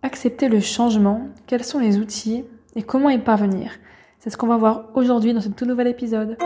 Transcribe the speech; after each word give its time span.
Accepter 0.00 0.48
le 0.48 0.60
changement, 0.60 1.22
quels 1.48 1.64
sont 1.64 1.80
les 1.80 1.98
outils 1.98 2.44
et 2.76 2.82
comment 2.82 3.10
y 3.10 3.18
parvenir 3.18 3.72
C'est 4.20 4.30
ce 4.30 4.36
qu'on 4.36 4.46
va 4.46 4.56
voir 4.56 4.84
aujourd'hui 4.94 5.34
dans 5.34 5.40
ce 5.40 5.48
tout 5.48 5.64
nouvel 5.64 5.88
épisode. 5.88 6.36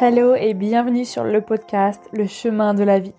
Hello 0.00 0.36
et 0.36 0.54
bienvenue 0.54 1.04
sur 1.04 1.24
le 1.24 1.40
podcast 1.40 2.00
Le 2.12 2.28
chemin 2.28 2.74
de 2.74 2.84
la 2.84 3.00
vie. 3.00 3.14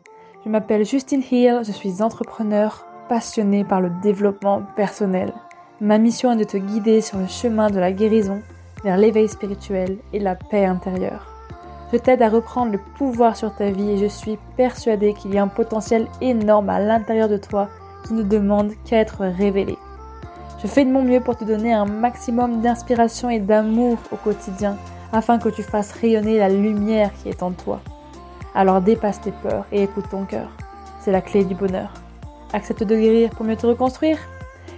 Je 0.46 0.50
m'appelle 0.50 0.86
Justine 0.86 1.23
Hill, 1.30 1.64
je 1.66 1.73
suis 1.73 2.02
entrepreneur 2.02 2.88
passionnée 3.09 3.66
par 3.66 3.82
le 3.82 3.91
développement 4.02 4.64
personnel. 4.78 5.34
Ma 5.82 5.98
mission 5.98 6.32
est 6.32 6.38
de 6.38 6.46
te 6.46 6.55
guider 6.55 7.02
sur 7.02 7.18
le 7.18 7.28
chemin 7.28 7.70
de 7.70 7.80
la 7.80 7.91
guérison 7.91 8.41
vers 8.86 8.96
l'éveil 8.96 9.28
spirituel 9.28 9.98
et 10.14 10.20
la 10.20 10.36
paix 10.36 10.64
intérieure. 10.64 11.37
Je 11.92 11.98
t'aide 11.98 12.22
à 12.22 12.30
reprendre 12.30 12.74
le 12.74 12.80
pouvoir 12.98 13.38
sur 13.38 13.56
ta 13.56 13.72
vie 13.72 13.92
et 13.92 13.98
je 13.98 14.08
suis 14.08 14.38
persuadée 14.58 15.14
qu'il 15.14 15.34
y 15.34 15.38
a 15.38 15.44
un 15.44 15.48
potentiel 15.48 16.08
énorme 16.20 16.70
à 16.70 16.80
l'intérieur 16.80 17.30
de 17.30 17.38
toi 17.38 17.70
qui 18.05 18.14
ne 18.14 18.23
demande 18.23 18.73
qu'à 18.84 18.98
être 18.98 19.22
révélé. 19.22 19.78
Je 20.62 20.68
fais 20.68 20.84
de 20.84 20.92
mon 20.92 21.04
mieux 21.04 21.22
pour 21.22 21.38
te 21.38 21.45
donner 21.45 21.73
un 21.73 21.86
maximum 21.86 22.62
d'inspiration 22.62 23.30
et 23.30 23.40
d'amour 23.40 23.98
au 24.12 24.18
quotidien 24.18 24.76
afin 25.14 25.38
que 25.38 25.50
tu 25.50 25.64
fasses 25.64 25.94
rayonner 25.94 26.40
la 26.40 26.50
lumière 26.50 27.12
qui 27.22 27.30
est 27.30 27.42
en 27.42 27.52
toi. 27.52 27.80
Alors 28.54 28.81
dépasse 28.81 29.22
tes 29.22 29.31
peurs 29.31 29.66
et 29.72 29.84
écoute 29.84 30.09
ton 30.09 30.26
cœur. 30.26 30.50
C'est 31.00 31.12
la 31.12 31.22
clé 31.22 31.45
du 31.45 31.56
bonheur. 31.56 31.94
Accepte 32.52 32.84
de 32.84 32.95
guérir 32.98 33.30
pour 33.30 33.45
mieux 33.45 33.56
te 33.56 33.67
reconstruire. 33.67 34.17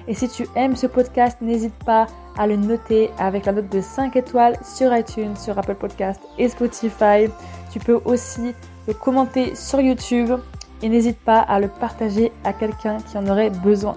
Et 0.10 0.16
si 0.16 0.28
tu 0.28 0.48
aimes 0.56 0.76
ce 0.76 0.88
podcast, 0.88 1.38
n'hésite 1.40 1.76
pas 1.86 2.08
à 2.36 2.48
le 2.48 2.56
noter 2.56 3.12
avec 3.20 3.46
la 3.46 3.52
note 3.52 3.70
de 3.70 3.80
5 3.80 4.16
étoiles 4.16 4.56
sur 4.64 4.92
iTunes, 4.96 5.36
sur 5.36 5.56
Apple 5.60 5.76
Podcast 5.76 6.20
et 6.40 6.50
Spotify. 6.50 7.28
Tu 7.72 7.78
peux 7.78 8.02
aussi 8.06 8.56
le 8.88 8.96
commenter 8.96 9.54
sur 9.54 9.80
YouTube 9.80 10.32
et 10.82 10.90
n'hésite 10.90 11.20
pas 11.20 11.38
à 11.38 11.60
le 11.60 11.68
partager 11.68 12.32
à 12.44 12.54
quelqu'un 12.54 12.98
qui 12.98 13.20
en 13.20 13.28
aurait 13.28 13.52
besoin. 13.52 13.96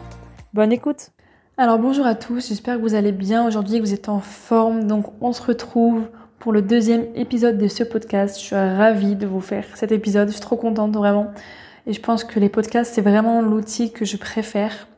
Bonne 0.53 0.71
écoute 0.71 1.13
Alors 1.57 1.79
bonjour 1.79 2.05
à 2.05 2.15
tous, 2.15 2.47
j'espère 2.47 2.77
que 2.77 2.83
vous 2.83 2.95
allez 2.95 3.13
bien 3.13 3.47
aujourd'hui, 3.47 3.79
que 3.79 3.83
vous 3.83 3.95
êtes 3.95 4.11
en 4.11 4.21
forme. 4.21 4.87
Donc 4.87 5.07
on 5.23 5.33
se 5.33 5.43
retrouve 5.43 6.03
pour 6.41 6.53
le 6.53 6.61
deuxième 6.61 7.07
épisode 7.15 7.57
de 7.57 7.69
ce 7.69 7.85
podcast. 7.85 8.39
Je 8.39 8.45
suis 8.45 8.55
ravie 8.55 9.17
de 9.17 9.27
vous 9.27 9.41
faire 9.41 9.65
cet 9.77 9.93
épisode, 9.93 10.29
je 10.29 10.35
suis 10.35 10.43
trop 10.43 10.57
contente 10.57 10.95
vraiment. 10.95 11.33
Et 11.87 11.95
je 11.95 12.03
pense 12.03 12.23
que 12.23 12.39
les 12.39 12.51
podcasts, 12.51 12.93
c'est 12.93 13.01
vraiment 13.01 13.41
l'outil 13.41 13.93
que 13.93 14.05
je 14.05 14.19
préfère 14.19 14.89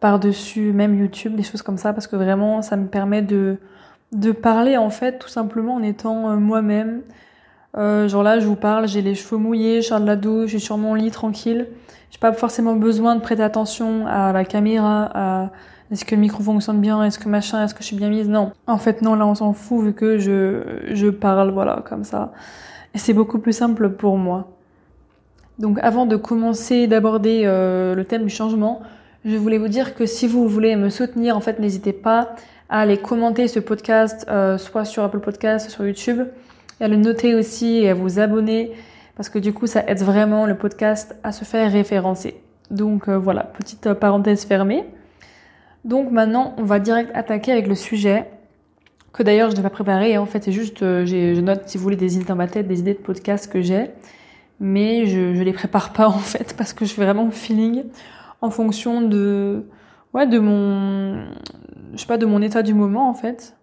par-dessus 0.00 0.72
même 0.72 0.98
YouTube, 0.98 1.34
des 1.34 1.42
choses 1.42 1.62
comme 1.62 1.78
ça, 1.78 1.92
parce 1.92 2.06
que 2.06 2.16
vraiment, 2.16 2.62
ça 2.62 2.76
me 2.76 2.86
permet 2.86 3.22
de, 3.22 3.58
de 4.12 4.32
parler 4.32 4.76
en 4.76 4.90
fait, 4.90 5.18
tout 5.18 5.28
simplement 5.28 5.74
en 5.74 5.82
étant 5.82 6.30
euh, 6.30 6.36
moi-même. 6.36 7.02
Euh, 7.76 8.08
genre 8.08 8.22
là, 8.22 8.38
je 8.40 8.46
vous 8.46 8.56
parle, 8.56 8.88
j'ai 8.88 9.02
les 9.02 9.14
cheveux 9.14 9.38
mouillés, 9.38 9.82
je 9.82 9.88
sors 9.88 10.00
de 10.00 10.06
la 10.06 10.16
douche, 10.16 10.46
je 10.46 10.58
suis 10.58 10.66
sur 10.66 10.78
mon 10.78 10.94
lit 10.94 11.10
tranquille. 11.10 11.66
J'ai 12.10 12.18
pas 12.18 12.32
forcément 12.32 12.74
besoin 12.74 13.16
de 13.16 13.20
prêter 13.20 13.42
attention 13.42 14.06
à 14.06 14.32
la 14.32 14.44
caméra, 14.44 15.10
à 15.14 15.50
est-ce 15.90 16.04
que 16.04 16.14
le 16.14 16.20
micro 16.20 16.42
fonctionne 16.42 16.80
bien, 16.80 17.02
est-ce 17.04 17.18
que 17.18 17.28
machin, 17.28 17.64
est-ce 17.64 17.74
que 17.74 17.80
je 17.80 17.86
suis 17.86 17.96
bien 17.96 18.10
mise? 18.10 18.28
Non, 18.28 18.52
en 18.66 18.78
fait 18.78 19.00
non, 19.02 19.14
là 19.14 19.26
on 19.26 19.34
s'en 19.34 19.52
fout 19.54 19.84
vu 19.84 19.92
que 19.94 20.18
je, 20.18 20.90
je 20.92 21.08
parle, 21.08 21.50
voilà, 21.50 21.82
comme 21.88 22.04
ça. 22.04 22.32
Et 22.94 22.98
c'est 22.98 23.14
beaucoup 23.14 23.38
plus 23.38 23.52
simple 23.54 23.90
pour 23.90 24.16
moi. 24.18 24.48
Donc 25.58 25.78
avant 25.82 26.06
de 26.06 26.16
commencer 26.16 26.86
d'aborder 26.86 27.42
euh, 27.44 27.94
le 27.94 28.04
thème 28.04 28.24
du 28.24 28.30
changement, 28.30 28.80
je 29.24 29.36
voulais 29.36 29.58
vous 29.58 29.68
dire 29.68 29.94
que 29.94 30.06
si 30.06 30.26
vous 30.26 30.48
voulez 30.48 30.76
me 30.76 30.90
soutenir, 30.90 31.36
en 31.36 31.40
fait, 31.40 31.58
n'hésitez 31.58 31.92
pas 31.92 32.36
à 32.68 32.80
aller 32.80 32.98
commenter 32.98 33.48
ce 33.48 33.58
podcast, 33.58 34.26
euh, 34.28 34.58
soit 34.58 34.84
sur 34.84 35.02
Apple 35.02 35.20
Podcast, 35.20 35.66
soit 35.66 35.74
sur 35.74 35.86
YouTube, 35.86 36.26
et 36.80 36.84
à 36.84 36.88
le 36.88 36.96
noter 36.96 37.34
aussi 37.34 37.78
et 37.78 37.90
à 37.90 37.94
vous 37.94 38.20
abonner, 38.20 38.72
parce 39.16 39.28
que 39.28 39.38
du 39.38 39.52
coup, 39.52 39.66
ça 39.66 39.82
aide 39.88 40.02
vraiment 40.02 40.46
le 40.46 40.56
podcast 40.56 41.16
à 41.24 41.32
se 41.32 41.44
faire 41.44 41.72
référencer. 41.72 42.40
Donc 42.70 43.08
euh, 43.08 43.18
voilà, 43.18 43.42
petite 43.42 43.88
euh, 43.88 43.94
parenthèse 43.94 44.44
fermée. 44.44 44.84
Donc 45.84 46.10
maintenant, 46.12 46.54
on 46.58 46.64
va 46.64 46.78
direct 46.78 47.10
attaquer 47.14 47.52
avec 47.52 47.66
le 47.66 47.74
sujet 47.74 48.26
que 49.12 49.22
d'ailleurs 49.22 49.50
je 49.50 49.56
n'ai 49.56 49.62
pas 49.62 49.70
préparé. 49.70 50.16
En 50.18 50.26
fait, 50.26 50.44
c'est 50.44 50.52
juste, 50.52 50.80
je 50.80 51.40
note 51.40 51.62
si 51.66 51.78
vous 51.78 51.82
voulez 51.82 51.96
des 51.96 52.16
idées 52.16 52.26
dans 52.26 52.36
ma 52.36 52.46
tête, 52.46 52.68
des 52.68 52.80
idées 52.80 52.94
de 52.94 52.98
podcast 52.98 53.50
que 53.50 53.62
j'ai, 53.62 53.90
mais 54.60 55.06
je, 55.06 55.18
ne 55.18 55.42
les 55.42 55.52
prépare 55.52 55.92
pas 55.92 56.06
en 56.08 56.18
fait 56.18 56.54
parce 56.56 56.72
que 56.72 56.84
je 56.84 56.92
fais 56.92 57.04
vraiment 57.04 57.30
feeling 57.30 57.84
en 58.40 58.50
fonction 58.50 59.02
de 59.02 59.64
ouais 60.14 60.26
de 60.26 60.38
mon 60.38 61.24
je 61.92 61.98
sais 61.98 62.06
pas 62.06 62.18
de 62.18 62.26
mon 62.26 62.42
état 62.42 62.62
du 62.62 62.74
moment 62.74 63.08
en 63.08 63.14
fait. 63.14 63.56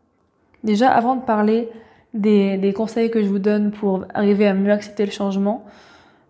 Déjà 0.63 0.89
avant 0.89 1.15
de 1.15 1.21
parler 1.21 1.69
des, 2.13 2.57
des 2.57 2.73
conseils 2.73 3.11
que 3.11 3.21
je 3.21 3.27
vous 3.27 3.39
donne 3.39 3.71
pour 3.71 4.05
arriver 4.13 4.47
à 4.47 4.53
mieux 4.53 4.71
accepter 4.71 5.05
le 5.05 5.11
changement, 5.11 5.65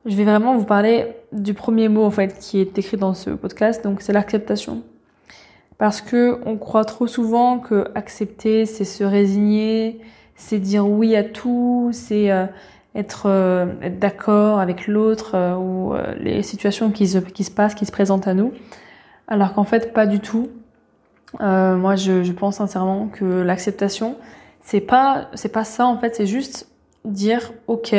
je 0.06 0.16
vais 0.16 0.24
vraiment 0.24 0.56
vous 0.56 0.66
parler 0.66 1.16
du 1.32 1.54
premier 1.54 1.90
mot 1.90 2.04
en 2.04 2.12
fait 2.12 2.38
qui 2.40 2.60
est 2.60 2.78
écrit 2.78 2.98
dans 2.98 3.14
ce 3.14 3.32
podcast, 3.32 3.84
donc 3.84 4.02
c'est 4.02 4.14
l'acceptation. 4.14 4.84
Parce 5.78 6.02
que 6.02 6.40
on 6.46 6.58
croit 6.58 6.86
trop 6.86 7.08
souvent 7.08 7.60
que 7.60 7.90
accepter 7.96 8.66
c'est 8.66 8.86
se 8.86 9.04
résigner, 9.04 10.00
c'est 10.36 10.60
dire 10.60 10.88
oui 10.88 11.16
à 11.16 11.24
tout, 11.24 11.90
c'est 11.92 12.32
euh, 12.32 12.46
être, 12.96 13.24
euh, 13.28 13.68
être 13.82 14.00
d'accord 14.00 14.60
avec 14.60 14.88
l'autre 14.88 15.32
euh, 15.36 15.56
ou 15.56 15.94
euh, 15.94 16.16
les 16.20 16.42
situations 16.44 16.92
qui 16.92 17.08
se, 17.08 17.18
qui 17.18 17.44
se 17.44 17.52
passent, 17.52 17.76
qui 17.76 17.86
se 17.86 17.92
présentent 17.92 18.28
à 18.28 18.34
nous. 18.34 18.54
Alors 19.28 19.54
qu'en 19.54 19.64
fait, 19.64 19.94
pas 19.94 20.06
du 20.06 20.20
tout. 20.20 20.50
moi, 21.40 21.96
je, 21.96 22.24
je 22.24 22.32
pense 22.32 22.58
sincèrement 22.58 23.08
que 23.08 23.26
l'acceptation, 23.26 24.16
c'est 24.62 24.82
pas, 24.82 25.30
c'est 25.34 25.52
pas 25.52 25.64
ça 25.64 25.86
en 25.86 25.98
fait, 25.98 26.16
c'est 26.16 26.28
juste 26.28 26.70
dire 27.04 27.52
ok, 27.68 27.96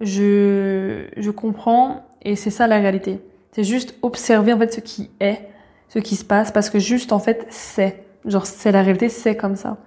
je, 0.00 1.06
je 1.16 1.30
comprends 1.30 2.04
et 2.22 2.36
c'est 2.36 2.50
ça 2.50 2.66
la 2.66 2.78
réalité. 2.78 3.20
C'est 3.52 3.64
juste 3.64 3.96
observer 4.02 4.52
en 4.52 4.58
fait 4.58 4.72
ce 4.72 4.80
qui 4.80 5.10
est, 5.20 5.48
ce 5.88 5.98
qui 5.98 6.16
se 6.16 6.24
passe 6.24 6.52
parce 6.52 6.70
que 6.70 6.78
juste 6.78 7.12
en 7.12 7.18
fait 7.18 7.46
c'est, 7.50 8.04
genre 8.24 8.46
c'est 8.46 8.72
la 8.72 8.82
réalité, 8.82 9.08
c'est 9.08 9.36
comme 9.36 9.56
ça. 9.56 9.78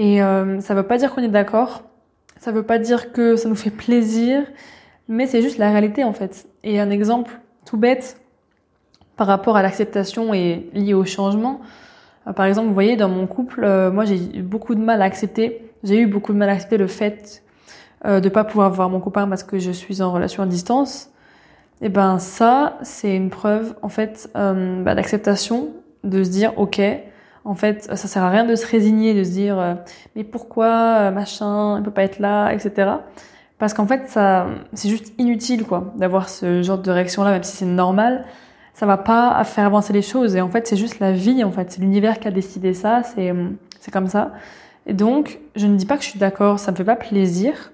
Et 0.00 0.22
euh, 0.22 0.60
ça 0.60 0.74
veut 0.74 0.82
pas 0.82 0.96
dire 0.96 1.14
qu'on 1.14 1.22
est 1.22 1.28
d'accord, 1.28 1.82
ça 2.40 2.52
veut 2.52 2.62
pas 2.62 2.78
dire 2.78 3.12
que 3.12 3.36
ça 3.36 3.48
nous 3.48 3.54
fait 3.54 3.70
plaisir, 3.70 4.42
mais 5.08 5.26
c'est 5.26 5.42
juste 5.42 5.58
la 5.58 5.70
réalité 5.70 6.02
en 6.04 6.14
fait. 6.14 6.48
Et 6.64 6.80
un 6.80 6.90
exemple 6.90 7.38
tout 7.66 7.76
bête 7.76 8.18
par 9.16 9.26
rapport 9.26 9.56
à 9.56 9.62
l'acceptation 9.62 10.32
et 10.32 10.68
lié 10.72 10.94
au 10.94 11.04
changement. 11.04 11.60
Euh, 12.26 12.32
par 12.32 12.46
exemple, 12.46 12.68
vous 12.68 12.74
voyez, 12.74 12.96
dans 12.96 13.10
mon 13.10 13.26
couple, 13.26 13.62
euh, 13.64 13.92
moi 13.92 14.06
j'ai 14.06 14.38
eu 14.38 14.42
beaucoup 14.42 14.74
de 14.74 14.80
mal 14.80 15.02
à 15.02 15.04
accepter. 15.04 15.70
J'ai 15.84 16.00
eu 16.00 16.06
beaucoup 16.06 16.32
de 16.32 16.38
mal 16.38 16.48
à 16.48 16.52
accepter 16.52 16.78
le 16.78 16.86
fait 16.86 17.42
euh, 18.06 18.20
de 18.20 18.30
pas 18.30 18.44
pouvoir 18.44 18.70
voir 18.72 18.88
mon 18.88 19.00
copain 19.00 19.28
parce 19.28 19.42
que 19.42 19.58
je 19.58 19.70
suis 19.70 20.00
en 20.00 20.10
relation 20.10 20.42
à 20.42 20.46
distance. 20.46 21.10
Et 21.82 21.90
ben 21.90 22.18
ça, 22.18 22.78
c'est 22.82 23.14
une 23.14 23.28
preuve 23.28 23.74
en 23.82 23.90
fait 23.90 24.30
euh, 24.36 24.82
bah, 24.82 24.94
d'acceptation, 24.94 25.68
de 26.04 26.24
se 26.24 26.30
dire 26.30 26.54
ok, 26.58 26.80
en 27.44 27.54
fait, 27.54 27.84
ça 27.84 27.96
sert 27.96 28.22
à 28.22 28.30
rien 28.30 28.44
de 28.44 28.54
se 28.54 28.66
résigner, 28.66 29.14
de 29.14 29.24
se 29.24 29.30
dire 29.30 29.58
euh, 29.58 29.74
mais 30.14 30.24
pourquoi 30.24 30.66
euh, 30.66 31.10
machin, 31.10 31.78
il 31.78 31.82
peut 31.82 31.90
pas 31.90 32.02
être 32.02 32.18
là, 32.18 32.52
etc. 32.52 32.90
Parce 33.58 33.74
qu'en 33.74 33.86
fait, 33.86 34.08
ça, 34.08 34.46
c'est 34.74 34.88
juste 34.88 35.12
inutile 35.18 35.64
quoi, 35.64 35.92
d'avoir 35.96 36.28
ce 36.28 36.62
genre 36.62 36.78
de 36.78 36.90
réaction 36.90 37.24
là, 37.24 37.30
même 37.30 37.42
si 37.42 37.56
c'est 37.56 37.66
normal. 37.66 38.24
Ça 38.74 38.86
va 38.86 38.96
pas 38.96 39.42
faire 39.44 39.66
avancer 39.66 39.92
les 39.92 40.02
choses. 40.02 40.36
Et 40.36 40.40
en 40.40 40.48
fait, 40.48 40.66
c'est 40.66 40.76
juste 40.76 41.00
la 41.00 41.12
vie. 41.12 41.44
En 41.44 41.50
fait, 41.50 41.70
c'est 41.70 41.80
l'univers 41.80 42.18
qui 42.18 42.28
a 42.28 42.30
décidé 42.30 42.72
ça. 42.72 43.02
C'est 43.02 43.34
c'est 43.80 43.90
comme 43.90 44.06
ça. 44.06 44.32
Et 44.86 44.94
donc, 44.94 45.40
je 45.56 45.66
ne 45.66 45.76
dis 45.76 45.86
pas 45.86 45.96
que 45.96 46.02
je 46.02 46.08
suis 46.08 46.18
d'accord. 46.18 46.58
Ça 46.58 46.72
me 46.72 46.76
fait 46.76 46.84
pas 46.84 46.96
plaisir, 46.96 47.72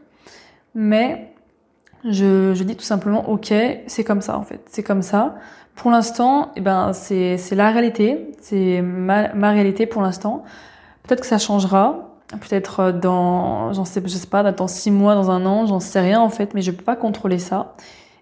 mais 0.74 1.32
je, 2.04 2.54
je 2.54 2.64
dis 2.64 2.76
tout 2.76 2.84
simplement 2.84 3.28
ok, 3.30 3.52
c'est 3.86 4.04
comme 4.04 4.20
ça 4.20 4.36
en 4.38 4.42
fait. 4.42 4.60
C'est 4.68 4.82
comme 4.82 5.02
ça 5.02 5.36
pour 5.76 5.90
l'instant, 5.90 6.52
eh 6.56 6.60
ben, 6.60 6.92
c'est, 6.94 7.38
la 7.52 7.70
réalité, 7.70 8.32
c'est 8.40 8.80
ma, 8.82 9.32
ma 9.34 9.52
réalité 9.52 9.86
pour 9.86 10.02
l'instant. 10.02 10.42
Peut-être 11.02 11.20
que 11.20 11.26
ça 11.26 11.38
changera, 11.38 12.16
peut-être 12.28 12.92
dans, 12.92 13.72
j'en 13.74 13.84
sais, 13.84 14.02
je 14.02 14.08
sais 14.08 14.26
pas, 14.26 14.50
dans 14.50 14.68
six 14.68 14.90
mois, 14.90 15.14
dans 15.14 15.30
un 15.30 15.44
an, 15.44 15.66
j'en 15.66 15.78
sais 15.78 16.00
rien 16.00 16.20
en 16.20 16.30
fait, 16.30 16.54
mais 16.54 16.62
je 16.62 16.70
peux 16.70 16.82
pas 16.82 16.96
contrôler 16.96 17.38
ça. 17.38 17.74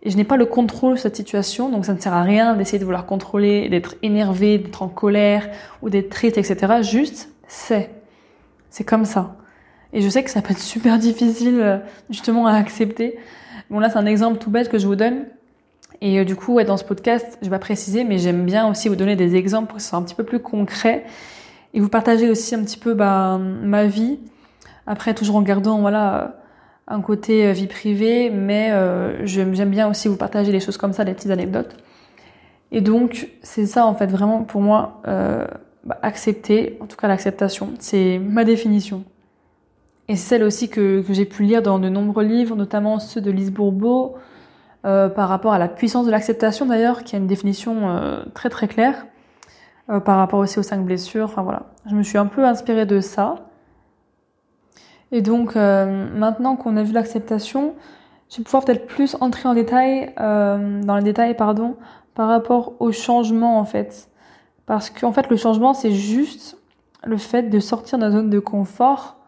Et 0.02 0.10
je 0.10 0.16
n'ai 0.16 0.24
pas 0.24 0.36
le 0.36 0.46
contrôle 0.46 0.94
de 0.94 0.98
cette 0.98 1.16
situation, 1.16 1.70
donc 1.70 1.86
ça 1.86 1.94
ne 1.94 2.00
sert 2.00 2.12
à 2.12 2.22
rien 2.22 2.54
d'essayer 2.56 2.78
de 2.78 2.84
vouloir 2.84 3.06
contrôler, 3.06 3.70
d'être 3.70 3.94
énervé, 4.02 4.58
d'être 4.58 4.82
en 4.82 4.88
colère 4.88 5.48
ou 5.80 5.88
d'être 5.88 6.10
triste, 6.10 6.36
etc. 6.36 6.82
Juste, 6.82 7.30
c'est. 7.46 7.90
C'est 8.68 8.84
comme 8.84 9.04
ça. 9.04 9.36
Et 9.92 10.02
je 10.02 10.08
sais 10.08 10.24
que 10.24 10.30
ça 10.30 10.42
peut 10.42 10.50
être 10.50 10.58
super 10.58 10.98
difficile 10.98 11.80
justement 12.10 12.48
à 12.48 12.54
accepter. 12.54 13.16
Bon 13.70 13.78
là, 13.78 13.88
c'est 13.88 13.98
un 13.98 14.06
exemple 14.06 14.38
tout 14.38 14.50
bête 14.50 14.68
que 14.68 14.78
je 14.78 14.86
vous 14.88 14.96
donne. 14.96 15.26
Et 16.00 16.19
euh, 16.19 16.25
du 16.25 16.37
coup, 16.37 16.61
dans 16.62 16.76
ce 16.76 16.85
podcast, 16.85 17.38
je 17.43 17.50
vais 17.50 17.58
préciser, 17.58 18.05
mais 18.05 18.19
j'aime 18.19 18.44
bien 18.44 18.69
aussi 18.69 18.88
vous 18.88 18.96
donner 18.96 19.17
des 19.17 19.37
exemples 19.37 19.69
pour 19.69 19.76
que 19.76 19.82
ce 19.82 19.88
soit 19.88 19.99
un 19.99 20.02
petit 20.02 20.14
peu 20.14 20.25
plus 20.25 20.41
concret 20.41 21.05
et 21.73 21.81
vous 21.81 21.88
partager 21.88 22.31
aussi 22.31 22.55
un 22.55 22.62
petit 22.62 22.79
peu 22.79 22.94
bah, 22.94 23.38
ma 23.38 23.87
vie. 23.87 24.19
Après, 24.87 25.14
toujours 25.14 25.37
en 25.37 25.43
gardant 25.43 25.81
voilà 25.81 26.37
un 26.87 27.00
côté 27.00 27.46
euh, 27.46 27.52
vie 27.52 27.67
privée, 27.67 28.31
mais 28.31 28.70
euh, 28.73 29.25
j'aime 29.26 29.70
bien 29.70 29.88
aussi 29.88 30.08
vous 30.08 30.17
partager 30.17 30.52
des 30.52 30.61
choses 30.61 30.76
comme 30.76 30.93
ça, 30.93 31.05
des 31.05 31.14
petites 31.14 31.31
anecdotes. 31.31 31.76
Et 32.70 32.81
donc, 32.81 33.29
c'est 33.43 33.67
ça 33.67 33.87
en 33.87 33.94
fait 33.94 34.06
vraiment 34.06 34.43
pour 34.43 34.61
moi 34.61 35.00
bah, 35.05 35.99
accepter, 36.02 36.76
en 36.81 36.87
tout 36.87 36.96
cas 36.96 37.06
l'acceptation, 37.08 37.75
c'est 37.79 38.19
ma 38.19 38.43
définition. 38.43 39.05
Et 40.08 40.17
c'est 40.17 40.29
celle 40.29 40.43
aussi 40.43 40.69
que, 40.69 41.02
que 41.02 41.14
j'ai 41.14 41.25
pu 41.25 41.44
lire 41.44 41.62
dans 41.62 41.79
de 41.79 41.88
nombreux 41.88 42.25
livres, 42.25 42.56
notamment 42.56 42.99
ceux 42.99 43.20
de 43.20 43.31
Lise 43.31 43.52
Bourbeau, 43.52 44.17
euh, 44.84 45.08
par 45.08 45.31
rapport 45.31 45.54
à 45.54 45.58
la 45.58 45.69
puissance 45.69 46.04
de 46.04 46.10
l'acceptation 46.10 46.66
d'ailleurs, 46.66 47.04
qui 47.04 47.16
a 47.16 47.19
une 47.19 47.26
définition 47.26 47.88
euh, 47.88 48.22
très 48.34 48.50
très 48.50 48.69
claire, 48.69 49.06
euh, 49.88 49.98
par 49.98 50.19
rapport 50.19 50.40
aussi 50.40 50.58
aux 50.58 50.62
cinq 50.62 50.84
blessures. 50.84 51.25
Enfin 51.25 51.42
voilà, 51.42 51.62
je 51.86 51.94
me 51.94 52.02
suis 52.02 52.19
un 52.19 52.26
peu 52.26 52.44
inspirée 52.44 52.84
de 52.84 53.00
ça. 53.00 53.46
Et 55.10 55.22
donc 55.22 55.54
maintenant 55.54 56.56
qu'on 56.56 56.76
a 56.76 56.82
vu 56.82 56.92
l'acceptation, 56.92 57.75
je 58.31 58.38
vais 58.38 58.42
pouvoir 58.42 58.64
peut-être 58.64 58.86
plus 58.86 59.16
entrer 59.20 59.48
en 59.48 59.54
détail, 59.54 60.12
dans 60.16 60.96
les 60.96 61.04
détails 61.04 61.36
pardon, 61.36 61.76
par 62.16 62.26
rapport 62.26 62.72
au 62.81 62.90
changement 62.90 63.60
en 63.60 63.64
fait. 63.64 64.08
Parce 64.66 64.90
qu'en 64.90 65.12
fait 65.12 65.31
le 65.31 65.36
changement 65.36 65.72
c'est 65.72 65.92
juste 65.92 66.58
le 67.04 67.16
fait 67.16 67.44
de 67.44 67.60
sortir 67.60 67.98
de 67.98 68.04
la 68.04 68.10
zone 68.10 68.28
de 68.28 68.40
confort, 68.40 69.19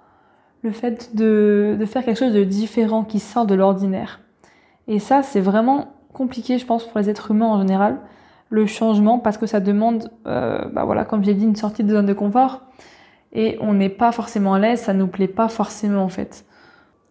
le 0.62 0.73
fait 0.73 1.14
de, 1.14 1.76
de 1.79 1.85
faire 1.85 2.05
quelque 2.05 2.19
chose 2.19 2.35
de 2.35 2.43
différent 2.43 3.05
qui 3.05 3.20
sort 3.20 3.47
de 3.47 3.55
l'ordinaire. 3.55 4.19
Et 4.88 4.99
ça, 4.99 5.23
c'est 5.23 5.41
vraiment 5.41 5.88
compliqué, 6.12 6.59
je 6.59 6.67
pense, 6.67 6.85
pour 6.85 6.99
les 6.99 7.11
êtres 7.11 7.31
humains 7.31 7.47
en 7.47 7.61
général, 7.61 7.99
le 8.49 8.67
changement, 8.67 9.19
parce 9.19 9.38
que 9.38 9.47
ça 9.47 9.61
demande, 9.61 10.11
euh, 10.27 10.65
bah 10.73 10.85
voilà, 10.85 11.05
comme 11.05 11.25
j'ai 11.25 11.35
dit, 11.35 11.44
une 11.44 11.56
sortie 11.56 11.85
de 11.85 11.93
zone 11.93 12.06
de 12.06 12.12
confort. 12.12 12.62
Et 13.33 13.59
on 13.61 13.75
n'est 13.75 13.91
pas 13.91 14.12
forcément 14.12 14.55
à 14.55 14.59
l'aise, 14.59 14.81
ça 14.81 14.94
nous 14.94 15.09
plaît 15.09 15.29
pas 15.29 15.49
forcément 15.49 16.05
en 16.05 16.09
fait. 16.09 16.44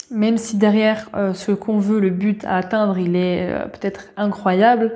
Même 0.09 0.37
si 0.37 0.57
derrière 0.57 1.09
euh, 1.15 1.33
ce 1.33 1.51
qu'on 1.51 1.77
veut, 1.77 1.99
le 1.99 2.09
but 2.09 2.45
à 2.45 2.55
atteindre, 2.57 2.97
il 2.97 3.15
est 3.15 3.51
euh, 3.51 3.65
peut-être 3.67 4.05
incroyable, 4.17 4.93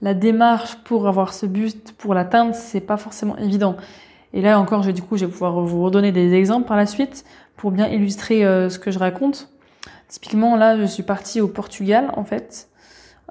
la 0.00 0.14
démarche 0.14 0.76
pour 0.82 1.06
avoir 1.06 1.34
ce 1.34 1.46
but, 1.46 1.92
pour 1.92 2.14
l'atteindre, 2.14 2.54
c'est 2.54 2.80
pas 2.80 2.96
forcément 2.96 3.36
évident. 3.36 3.76
Et 4.32 4.40
là 4.40 4.58
encore, 4.58 4.80
du 4.80 5.02
coup, 5.02 5.16
je 5.16 5.26
vais 5.26 5.30
pouvoir 5.30 5.60
vous 5.60 5.82
redonner 5.84 6.10
des 6.10 6.32
exemples 6.34 6.66
par 6.66 6.76
la 6.76 6.86
suite 6.86 7.24
pour 7.56 7.70
bien 7.70 7.86
illustrer 7.86 8.40
ce 8.40 8.78
que 8.78 8.90
je 8.90 8.98
raconte. 8.98 9.52
Typiquement, 10.12 10.56
là, 10.56 10.76
je 10.76 10.84
suis 10.84 11.02
partie 11.02 11.40
au 11.40 11.48
Portugal, 11.48 12.12
en 12.14 12.24
fait. 12.24 12.68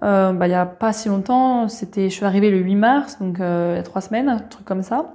Euh, 0.02 0.34
bah, 0.34 0.48
il 0.48 0.52
y 0.52 0.56
a 0.56 0.66
pas 0.66 0.94
si 0.94 1.10
longtemps, 1.10 1.68
c'était, 1.68 2.10
je 2.10 2.16
suis 2.16 2.26
arrivée 2.26 2.50
le 2.50 2.58
8 2.58 2.74
mars, 2.74 3.20
donc 3.20 3.40
euh, 3.40 3.74
il 3.76 3.78
y 3.78 3.80
a 3.80 3.84
trois 3.84 4.02
semaines, 4.02 4.28
un 4.28 4.40
truc 4.40 4.66
comme 4.66 4.82
ça. 4.82 5.14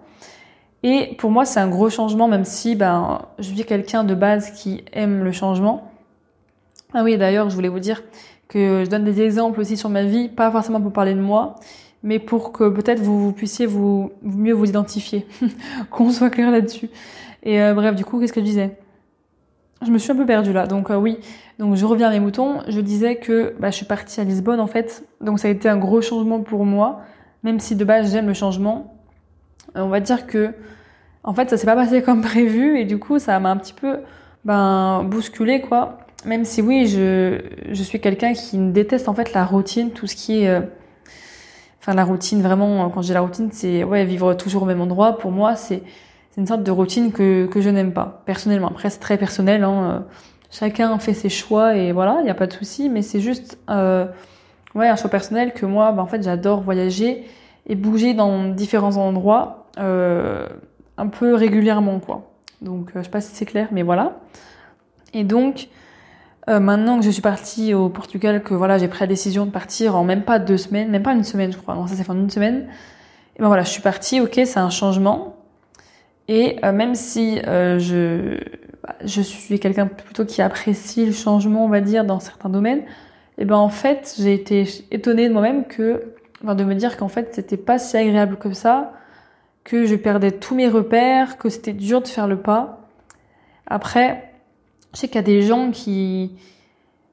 Et 0.85 1.17
pour 1.19 1.33
moi, 1.33 1.45
c'est 1.45 1.59
un 1.59 1.67
gros 1.67 1.91
changement, 1.91 2.29
même 2.29 2.45
si 2.45 2.77
ben, 2.77 3.23
je 3.41 3.53
suis 3.53 3.65
quelqu'un 3.65 4.05
de 4.05 4.15
base 4.15 4.53
qui 4.53 4.85
aime 4.93 5.25
le 5.25 5.33
changement. 5.33 5.91
Ah 6.95 7.03
oui, 7.03 7.19
d'ailleurs, 7.19 7.51
je 7.51 7.57
voulais 7.57 7.69
vous 7.69 7.81
dire 7.81 8.05
que 8.47 8.85
je 8.85 8.89
donne 8.89 9.03
des 9.03 9.21
exemples 9.21 9.61
aussi 9.61 9.77
sur 9.77 9.91
ma 9.91 10.05
vie, 10.05 10.29
pas 10.29 10.53
forcément 10.53 10.81
pour 10.81 10.93
parler 10.93 11.15
de 11.15 11.21
moi, 11.21 11.57
mais 12.05 12.21
pour 12.21 12.53
que 12.53 12.69
peut-être 12.69 13.01
vous, 13.01 13.33
puissiez 13.33 13.67
vous, 13.67 14.13
mieux 14.23 14.55
vous 14.55 14.69
identifier, 14.69 15.27
qu'on 15.91 16.13
soit 16.13 16.31
clair 16.31 16.53
là-dessus. 16.53 16.91
Et 17.43 17.61
euh, 17.61 17.75
bref, 17.75 17.97
du 17.97 18.05
coup, 18.05 18.21
qu'est-ce 18.21 18.33
que 18.33 18.41
je 18.41 18.45
disais? 18.45 18.79
Je 19.85 19.91
me 19.91 19.99
suis 19.99 20.11
un 20.11 20.17
peu 20.17 20.27
perdue 20.27 20.53
là. 20.53 20.67
Donc 20.67 20.91
euh, 20.91 20.97
oui, 20.97 21.19
donc 21.59 21.77
je 21.77 21.85
reviens 21.85 22.09
à 22.09 22.11
mes 22.11 22.21
moutons. 22.21 22.61
Je 22.69 22.81
disais 22.81 23.17
que 23.17 23.55
bah, 23.59 23.71
je 23.71 23.77
suis 23.77 23.87
partie 23.87 24.21
à 24.21 24.25
Lisbonne 24.25 24.61
en 24.61 24.67
fait. 24.67 25.05
Donc 25.21 25.39
ça 25.39 25.49
a 25.49 25.51
été 25.51 25.69
un 25.69 25.77
gros 25.77 26.01
changement 26.01 26.41
pour 26.41 26.65
moi. 26.65 27.01
Même 27.43 27.61
si 27.61 27.77
de 27.77 27.85
base 27.85 28.13
j'aime 28.13 28.27
le 28.27 28.35
changement. 28.35 28.95
Euh, 29.77 29.83
on 29.83 29.89
va 29.89 30.01
dire 30.01 30.27
que 30.27 30.55
en 31.25 31.35
fait 31.35 31.51
ça 31.51 31.57
s'est 31.57 31.67
pas 31.67 31.77
passé 31.77 32.03
comme 32.05 32.23
prévu 32.23 32.79
et 32.79 32.85
du 32.85 32.99
coup 32.99 33.19
ça 33.19 33.39
m'a 33.39 33.51
un 33.51 33.57
petit 33.57 33.75
peu 33.75 33.99
ben, 34.45 35.05
bousculé 35.05 35.61
quoi. 35.61 35.99
Même 36.25 36.45
si 36.45 36.63
oui, 36.63 36.87
je, 36.87 37.41
je 37.71 37.83
suis 37.83 38.01
quelqu'un 38.01 38.33
qui 38.33 38.59
déteste 38.59 39.09
en 39.09 39.15
fait 39.15 39.33
la 39.33 39.45
routine, 39.45 39.91
tout 39.91 40.07
ce 40.07 40.17
qui 40.17 40.43
est... 40.43 40.49
Euh, 40.49 40.61
enfin 41.81 41.95
la 41.95 42.05
routine 42.05 42.43
vraiment, 42.43 42.89
quand 42.91 43.03
dis 43.03 43.13
la 43.13 43.21
routine, 43.21 43.51
c'est 43.53 43.85
ouais, 43.85 44.05
vivre 44.05 44.35
toujours 44.35 44.65
au 44.65 44.67
même 44.67 44.81
endroit. 44.81 45.19
Pour 45.19 45.31
moi, 45.31 45.55
c'est 45.55 45.83
c'est 46.37 46.43
une 46.43 46.47
sorte 46.47 46.63
de 46.63 46.71
routine 46.71 47.13
que, 47.13 47.47
que 47.47 47.63
je 47.63 47.71
n'aime 47.71 47.95
pas, 47.95 48.23
personnellement. 48.27 48.69
Après, 48.69 48.91
c'est 48.91 49.01
très 49.01 49.17
personnel, 49.17 49.65
hein. 49.65 49.91
Euh, 49.91 50.01
chacun 50.51 50.99
fait 50.99 51.15
ses 51.15 51.31
choix 51.31 51.77
et 51.77 51.93
voilà, 51.93 52.19
il 52.21 52.25
n'y 52.25 52.31
a 52.31 52.35
pas 52.35 52.47
de 52.47 52.53
souci, 52.53 52.91
mais 52.91 53.01
c'est 53.01 53.21
juste 53.21 53.59
euh, 53.71 54.07
ouais, 54.75 54.89
un 54.89 54.97
choix 54.97 55.11
personnel 55.11 55.55
que 55.55 55.65
moi, 55.65 55.93
bah, 55.93 56.03
en 56.03 56.07
fait, 56.07 56.23
j'adore 56.23 56.61
voyager 56.61 57.25
et 57.67 57.75
bouger 57.75 58.13
dans 58.13 58.49
différents 58.49 58.97
endroits 58.99 59.67
euh, 59.79 60.47
un 60.99 61.09
peu 61.09 61.35
régulièrement, 61.35 61.99
quoi. 62.01 62.31
Donc, 62.61 62.91
euh, 62.91 63.01
je 63.01 63.05
sais 63.05 63.11
pas 63.11 63.21
si 63.21 63.35
c'est 63.35 63.47
clair, 63.47 63.69
mais 63.73 63.83
voilà. 63.83 64.19
Et 65.15 65.25
donc, 65.25 65.69
euh, 66.49 66.61
maintenant 66.61 66.99
que 66.99 67.05
je 67.05 67.11
suis 67.11 67.23
partie 67.23 67.73
au 67.75 67.89
Portugal, 67.89 68.43
que 68.43 68.55
voilà, 68.55 68.79
j'ai 68.79 68.89
pris 68.89 69.01
la 69.01 69.07
décision 69.07 69.47
de 69.47 69.51
partir 69.51 69.97
en 69.97 70.05
même 70.05 70.23
pas 70.23 70.39
deux 70.39 70.59
semaines, 70.59 70.91
même 70.91 71.03
pas 71.03 71.15
une 71.15 71.25
semaine, 71.25 71.53
je 71.53 71.59
crois. 71.59 71.75
Non, 71.75 71.87
ça 71.87 71.95
s'est 71.97 72.05
fait 72.05 72.13
en 72.13 72.17
une 72.17 72.31
semaine. 72.31 72.69
Et 73.37 73.41
ben 73.41 73.49
voilà, 73.49 73.63
je 73.63 73.71
suis 73.71 73.83
partie. 73.83 74.21
Ok, 74.21 74.35
c'est 74.45 74.59
un 74.59 74.71
changement. 74.71 75.36
Et 76.29 76.59
euh, 76.65 76.73
même 76.73 76.95
si 76.95 77.39
euh, 77.47 77.79
je, 77.79 78.39
bah, 78.83 78.97
je 79.05 79.21
suis 79.21 79.61
quelqu'un 79.61 79.87
plutôt 79.87 80.25
qui 80.25 80.43
apprécie 80.43 81.07
le 81.07 81.13
changement, 81.13 81.65
on 81.65 81.69
va 81.69 81.81
dire, 81.81 82.05
dans 82.05 82.21
certains 82.21 82.49
domaines, 82.49 82.83
et 83.39 83.43
eh 83.43 83.45
ben 83.45 83.57
en 83.57 83.69
fait, 83.69 84.15
j'ai 84.19 84.33
été 84.33 84.67
étonnée 84.91 85.29
de 85.29 85.33
moi-même 85.35 85.67
que, 85.67 86.15
enfin, 86.43 86.55
de 86.55 86.65
me 86.65 86.75
dire 86.75 86.97
qu'en 86.97 87.09
fait, 87.09 87.35
c'était 87.35 87.59
pas 87.59 87.79
si 87.79 87.99
agréable 87.99 88.37
que 88.37 88.53
ça, 88.53 88.95
que 89.63 89.85
je 89.85 89.95
perdais 89.95 90.31
tous 90.31 90.55
mes 90.55 90.69
repères, 90.69 91.37
que 91.37 91.51
c'était 91.51 91.75
dur 91.75 92.01
de 92.01 92.09
faire 92.09 92.29
le 92.29 92.39
pas. 92.39 92.89
Après, 93.67 94.33
je 94.95 95.01
sais 95.01 95.09
qu'il 95.09 95.17
y 95.17 95.19
a 95.19 95.23
des 95.23 95.43
gens 95.43 95.71
qui, 95.71 96.33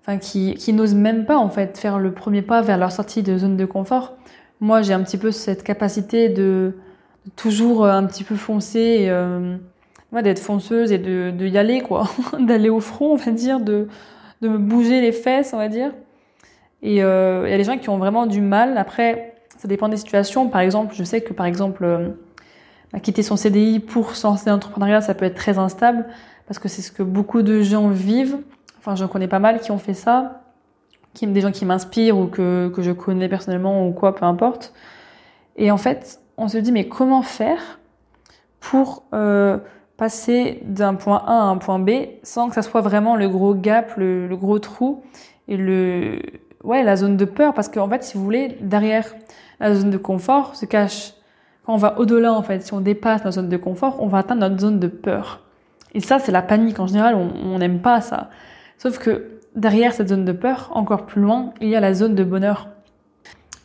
enfin, 0.02 0.18
qui, 0.18 0.54
qui 0.54 0.72
n'osent 0.72 0.96
même 0.96 1.26
pas 1.26 1.38
en 1.38 1.50
fait 1.50 1.78
faire 1.78 2.00
le 2.00 2.14
premier 2.14 2.42
pas 2.42 2.62
vers 2.62 2.78
leur 2.78 2.94
sortie 2.94 3.22
de 3.22 3.38
zone 3.38 3.58
de 3.58 3.66
confort. 3.66 4.14
Moi, 4.62 4.82
j'ai 4.82 4.94
un 4.94 5.04
petit 5.04 5.18
peu 5.18 5.32
cette 5.32 5.64
capacité 5.64 6.30
de 6.30 6.78
toujours 7.36 7.86
euh, 7.86 7.92
un 7.92 8.06
petit 8.06 8.24
peu 8.24 8.36
foncer, 8.36 9.06
euh, 9.10 9.56
d'être 10.12 10.40
fonceuse 10.40 10.92
et 10.92 10.98
de, 10.98 11.32
de 11.32 11.48
y 11.48 11.58
aller, 11.58 11.82
quoi, 11.82 12.08
d'aller 12.40 12.70
au 12.70 12.80
front, 12.80 13.14
on 13.14 13.16
va 13.16 13.32
dire, 13.32 13.60
de, 13.60 13.88
de 14.42 14.50
me 14.50 14.58
bouger 14.58 15.02
les 15.02 15.12
fesses, 15.12 15.54
on 15.54 15.58
va 15.58 15.70
dire. 15.70 15.92
Et 16.84 17.02
euh, 17.02 17.44
il 17.48 17.52
y 17.52 17.54
a 17.54 17.58
des 17.58 17.64
gens 17.64 17.78
qui 17.78 17.90
ont 17.90 17.98
vraiment 17.98 18.28
du 18.28 18.42
mal. 18.42 18.78
Après, 18.78 19.36
ça 19.58 19.68
dépend 19.68 19.88
des 19.88 19.98
situations. 19.98 20.50
Par 20.50 20.62
exemple, 20.62 20.94
je 20.96 21.04
sais 21.04 21.22
que 21.22 21.34
par 21.34 21.46
exemple, 21.46 21.86
euh, 21.86 22.10
quitter 23.02 23.24
son 23.24 23.38
CDI 23.38 23.80
pour 23.80 24.16
se 24.16 24.28
lancer 24.28 24.52
dans 24.52 25.02
ça 25.02 25.14
peut 25.16 25.26
être 25.26 25.36
très 25.36 25.58
instable 25.58 26.06
parce 26.46 26.60
que 26.60 26.68
c'est 26.68 26.82
ce 26.82 26.92
que 26.92 27.02
beaucoup 27.02 27.42
de 27.42 27.62
gens 27.62 27.88
vivent. 27.88 28.38
Enfin, 28.80 28.96
j'en 28.96 29.08
connais 29.08 29.30
pas 29.30 29.40
mal 29.40 29.62
qui 29.62 29.72
ont 29.72 29.78
fait 29.78 29.94
ça, 29.94 30.42
qui 31.14 31.26
des 31.26 31.40
gens 31.40 31.52
qui 31.52 31.66
m'inspirent 31.66 32.18
ou 32.18 32.28
que, 32.28 32.70
que 32.76 32.82
je 32.82 32.92
connais 32.92 33.30
personnellement 33.30 33.88
ou 33.88 33.94
quoi, 33.94 34.14
peu 34.14 34.26
importe. 34.26 34.74
Et 35.56 35.72
en 35.72 35.78
fait, 35.78 36.20
on 36.38 36.48
se 36.48 36.58
dit 36.58 36.72
mais 36.72 36.88
comment 36.88 37.22
faire 37.22 37.80
pour 38.60 39.04
euh, 39.14 39.58
passer 39.98 40.62
d'un 40.64 40.96
point 40.96 41.24
A 41.28 41.34
à 41.34 41.44
un 41.44 41.58
point 41.58 41.80
B 41.80 41.92
sans 42.24 42.50
que 42.50 42.56
ça 42.56 42.62
soit 42.62 42.82
vraiment 42.82 43.16
le 43.16 43.30
gros 43.30 43.54
gap, 43.54 43.94
le, 43.98 44.28
gros 44.36 44.60
trou 44.60 45.04
et 45.48 45.58
le 45.58 46.20
ouais 46.64 46.84
la 46.84 46.96
zone 46.96 47.18
de 47.18 47.26
peur? 47.26 47.54
Parce 47.54 47.70
qu'en 47.70 47.90
fait 47.90 48.04
si 48.04 48.18
vous 48.18 48.24
voulez 48.24 48.58
derrière 48.62 49.06
la 49.60 49.76
zone 49.76 49.92
de 49.92 49.98
confort 49.98 50.56
se 50.56 50.66
cache 50.66 51.14
quand 51.66 51.74
on 51.74 51.78
va 51.78 52.00
au-delà 52.00 52.34
en 52.34 52.42
fait 52.42 52.62
si 52.62 52.74
on 52.74 52.82
dépasse 52.82 53.24
notre 53.24 53.36
zone 53.36 53.50
de 53.50 53.58
confort 53.58 54.02
on 54.02 54.08
va 54.08 54.20
atteindre 54.20 54.42
notre 54.42 54.60
zone 54.62 54.80
de 54.80 54.88
peur. 54.88 55.42
Et 55.94 56.00
ça 56.00 56.20
c'est 56.20 56.32
la 56.32 56.42
panique. 56.42 56.80
En 56.80 56.88
général 56.88 57.16
on 57.16 57.58
n'aime 57.60 57.82
pas 57.82 58.02
ça. 58.02 58.30
Sauf 58.78 58.98
que 58.98 59.40
derrière 59.56 59.94
cette 59.94 60.10
zone 60.10 60.26
de 60.26 60.32
peur 60.32 60.72
encore 60.74 61.06
plus 61.06 61.22
loin 61.22 61.54
il 61.62 61.70
y 61.70 61.76
a 61.76 61.80
la 61.80 61.94
zone 61.94 62.16
de 62.16 62.24
bonheur 62.24 62.70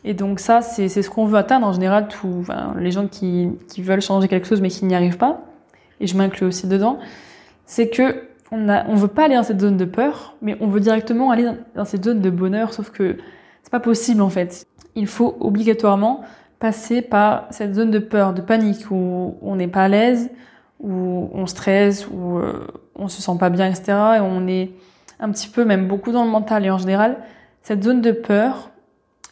et 0.03 0.13
donc 0.13 0.39
ça, 0.39 0.61
c'est 0.61 0.87
ce 0.87 1.09
qu'on 1.09 1.25
veut 1.25 1.37
atteindre 1.37 1.67
en 1.67 1.73
général, 1.73 2.07
enfin, 2.39 2.73
les 2.77 2.91
gens 2.91 3.07
qui, 3.07 3.49
qui 3.67 3.81
veulent 3.81 4.01
changer 4.01 4.27
quelque 4.27 4.47
chose 4.47 4.61
mais 4.61 4.69
qui 4.69 4.85
n'y 4.85 4.95
arrivent 4.95 5.17
pas, 5.17 5.41
et 5.99 6.07
je 6.07 6.15
m'inclus 6.15 6.45
aussi 6.45 6.67
dedans, 6.67 6.99
c'est 7.65 7.89
que 7.89 8.23
on 8.51 8.67
a, 8.69 8.85
on 8.87 8.95
veut 8.95 9.07
pas 9.07 9.25
aller 9.25 9.35
dans 9.35 9.43
cette 9.43 9.61
zone 9.61 9.77
de 9.77 9.85
peur, 9.85 10.35
mais 10.41 10.57
on 10.59 10.67
veut 10.67 10.79
directement 10.79 11.31
aller 11.31 11.47
dans, 11.75 11.85
cette 11.85 12.03
zone 12.03 12.19
de 12.21 12.29
bonheur, 12.29 12.73
sauf 12.73 12.89
que 12.89 13.17
c'est 13.61 13.71
pas 13.71 13.79
possible 13.79 14.21
en 14.21 14.29
fait. 14.29 14.65
Il 14.95 15.07
faut 15.07 15.37
obligatoirement 15.39 16.21
passer 16.59 17.01
par 17.01 17.45
cette 17.51 17.75
zone 17.75 17.91
de 17.91 17.99
peur, 17.99 18.33
de 18.33 18.41
panique, 18.41 18.89
où 18.89 19.37
on 19.41 19.55
n'est 19.55 19.67
pas 19.67 19.83
à 19.83 19.87
l'aise, 19.87 20.29
où 20.79 21.29
on 21.33 21.45
stresse, 21.45 22.07
où 22.11 22.37
euh, 22.37 22.67
on 22.95 23.07
se 23.07 23.21
sent 23.21 23.37
pas 23.39 23.49
bien, 23.49 23.67
etc. 23.67 23.83
Et 24.17 24.19
on 24.19 24.47
est 24.47 24.71
un 25.19 25.29
petit 25.31 25.47
peu, 25.47 25.63
même 25.63 25.87
beaucoup 25.87 26.11
dans 26.11 26.25
le 26.25 26.31
mental. 26.31 26.65
Et 26.65 26.71
en 26.71 26.77
général, 26.77 27.17
cette 27.61 27.83
zone 27.83 28.01
de 28.01 28.11
peur, 28.11 28.71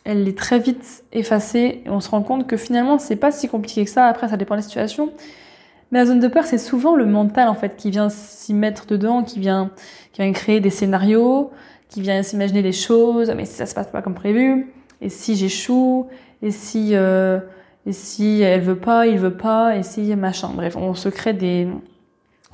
elle 0.07 0.25
est 0.25 0.37
très 0.37 0.57
vite 0.57 1.03
effacée 1.11 1.81
et 1.85 1.89
on 1.89 1.99
se 1.99 2.09
rend 2.09 2.23
compte 2.23 2.47
que 2.47 2.55
finalement 2.55 2.97
c'est 2.97 3.17
pas 3.17 3.29
si 3.29 3.49
compliqué 3.49 3.83
que 3.83 3.91
ça. 3.91 4.05
Après, 4.05 4.29
ça 4.29 4.37
dépend 4.37 4.55
des 4.55 4.61
situations. 4.61 5.11
Mais 5.91 5.99
la 5.99 6.05
zone 6.05 6.21
de 6.21 6.29
peur, 6.29 6.45
c'est 6.45 6.57
souvent 6.57 6.95
le 6.95 7.05
mental 7.05 7.49
en 7.49 7.55
fait 7.55 7.75
qui 7.75 7.91
vient 7.91 8.07
s'y 8.09 8.53
mettre 8.53 8.87
dedans, 8.87 9.23
qui 9.23 9.39
vient, 9.39 9.69
qui 10.13 10.21
vient 10.21 10.31
créer 10.31 10.61
des 10.61 10.69
scénarios, 10.69 11.51
qui 11.89 12.01
vient 12.01 12.23
s'imaginer 12.23 12.61
des 12.61 12.71
choses. 12.71 13.33
Mais 13.35 13.43
si 13.43 13.55
ça 13.55 13.65
se 13.65 13.75
passe 13.75 13.87
pas 13.87 14.01
comme 14.01 14.13
prévu, 14.13 14.73
et 15.01 15.09
si 15.09 15.35
j'échoue, 15.35 16.07
et 16.41 16.51
si, 16.51 16.91
euh, 16.93 17.39
et 17.85 17.91
si 17.91 18.41
elle 18.41 18.61
veut 18.61 18.77
pas, 18.77 19.07
il 19.07 19.19
veut 19.19 19.35
pas, 19.35 19.75
et 19.75 19.83
si 19.83 20.15
machin. 20.15 20.51
Bref, 20.55 20.77
on 20.77 20.93
se 20.93 21.09
crée 21.09 21.33
des, 21.33 21.67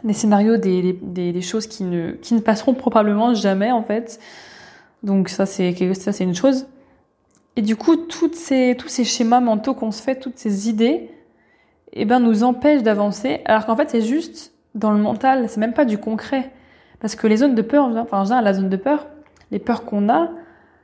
des 0.03 0.13
scénarios, 0.13 0.57
des, 0.57 0.93
des, 0.99 1.31
des 1.31 1.41
choses 1.41 1.67
qui 1.67 1.83
ne, 1.83 2.13
qui 2.13 2.33
ne 2.33 2.39
passeront 2.39 2.73
probablement 2.73 3.35
jamais 3.35 3.71
en 3.71 3.83
fait. 3.83 4.19
Donc 5.03 5.29
ça 5.29 5.45
c'est 5.45 5.75
ça 5.93 6.11
c'est 6.11 6.23
une 6.23 6.35
chose. 6.35 6.65
Et 7.55 7.61
du 7.61 7.75
coup, 7.75 7.95
toutes 7.95 8.35
ces, 8.35 8.75
tous 8.77 8.87
ces 8.87 9.03
schémas 9.03 9.39
mentaux 9.39 9.73
qu'on 9.73 9.91
se 9.91 10.01
fait, 10.01 10.15
toutes 10.15 10.37
ces 10.37 10.69
idées, 10.69 11.11
eh 11.93 12.05
ben, 12.05 12.19
nous 12.19 12.43
empêchent 12.43 12.83
d'avancer. 12.83 13.41
Alors 13.45 13.65
qu'en 13.65 13.75
fait, 13.75 13.89
c'est 13.89 14.01
juste 14.01 14.53
dans 14.75 14.91
le 14.91 14.97
mental, 14.97 15.47
c'est 15.49 15.59
même 15.59 15.73
pas 15.73 15.85
du 15.85 15.97
concret. 15.97 16.51
Parce 16.99 17.15
que 17.15 17.27
les 17.27 17.37
zones 17.37 17.55
de 17.55 17.61
peur, 17.61 17.85
enfin, 17.95 18.21
en 18.21 18.23
général, 18.23 18.43
la 18.45 18.53
zone 18.53 18.69
de 18.69 18.77
peur, 18.77 19.07
les 19.51 19.59
peurs 19.59 19.85
qu'on 19.85 20.09
a, 20.09 20.29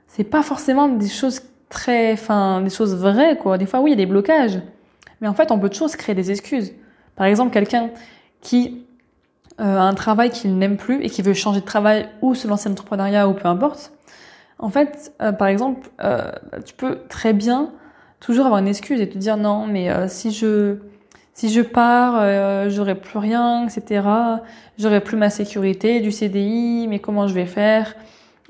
c'est 0.08 0.24
pas 0.24 0.44
forcément 0.44 0.88
des 0.88 1.08
choses 1.08 1.42
très, 1.70 2.14
enfin, 2.14 2.62
des 2.62 2.70
choses 2.70 2.96
vraies, 2.96 3.38
quoi. 3.38 3.58
Des 3.58 3.66
fois, 3.66 3.80
oui, 3.80 3.92
il 3.92 3.94
y 3.94 4.02
a 4.02 4.06
des 4.06 4.06
blocages. 4.06 4.60
Mais 5.22 5.28
en 5.28 5.34
fait, 5.34 5.52
on 5.52 5.60
peut 5.60 5.70
toujours 5.70 5.90
se 5.90 5.98
créer 5.98 6.16
des 6.16 6.32
excuses. 6.32 6.74
Par 7.16 7.26
exemple, 7.26 7.52
quelqu'un 7.52 7.90
qui 8.42 8.86
euh, 9.60 9.78
a 9.78 9.82
un 9.82 9.94
travail 9.94 10.30
qu'il 10.30 10.58
n'aime 10.58 10.78
plus 10.78 11.04
et 11.04 11.10
qui 11.10 11.22
veut 11.22 11.34
changer 11.34 11.62
de 11.62 11.66
travail 11.66 12.08
ou 12.22 12.36
se 12.36 12.48
lancer 12.48 12.66
dans 12.66 12.72
l'entrepreneuriat 12.72 13.28
ou 13.28 13.34
peu 13.34 13.48
importe. 13.48 13.92
En 14.60 14.70
fait, 14.70 15.14
euh, 15.22 15.32
par 15.32 15.48
exemple, 15.48 15.90
euh, 16.02 16.32
tu 16.66 16.74
peux 16.74 17.00
très 17.10 17.34
bien 17.34 17.72
toujours 18.20 18.46
avoir 18.46 18.60
une 18.60 18.68
excuse 18.68 19.00
et 19.02 19.10
te 19.10 19.18
dire 19.18 19.38
non, 19.38 19.66
mais 19.66 19.90
si 20.10 20.32
je 20.32 20.78
si 21.34 21.50
je 21.50 21.62
pars, 21.62 22.70
j'aurai 22.70 22.96
plus 22.96 23.18
rien, 23.18 23.66
etc. 23.66 24.02
J'aurai 24.78 25.00
plus 25.00 25.16
ma 25.16 25.30
sécurité, 25.30 26.02
du 26.02 26.12
CDI, 26.12 26.88
mais 26.90 27.00
comment 27.00 27.28
je 27.28 27.34
vais 27.34 27.46
faire? 27.46 27.96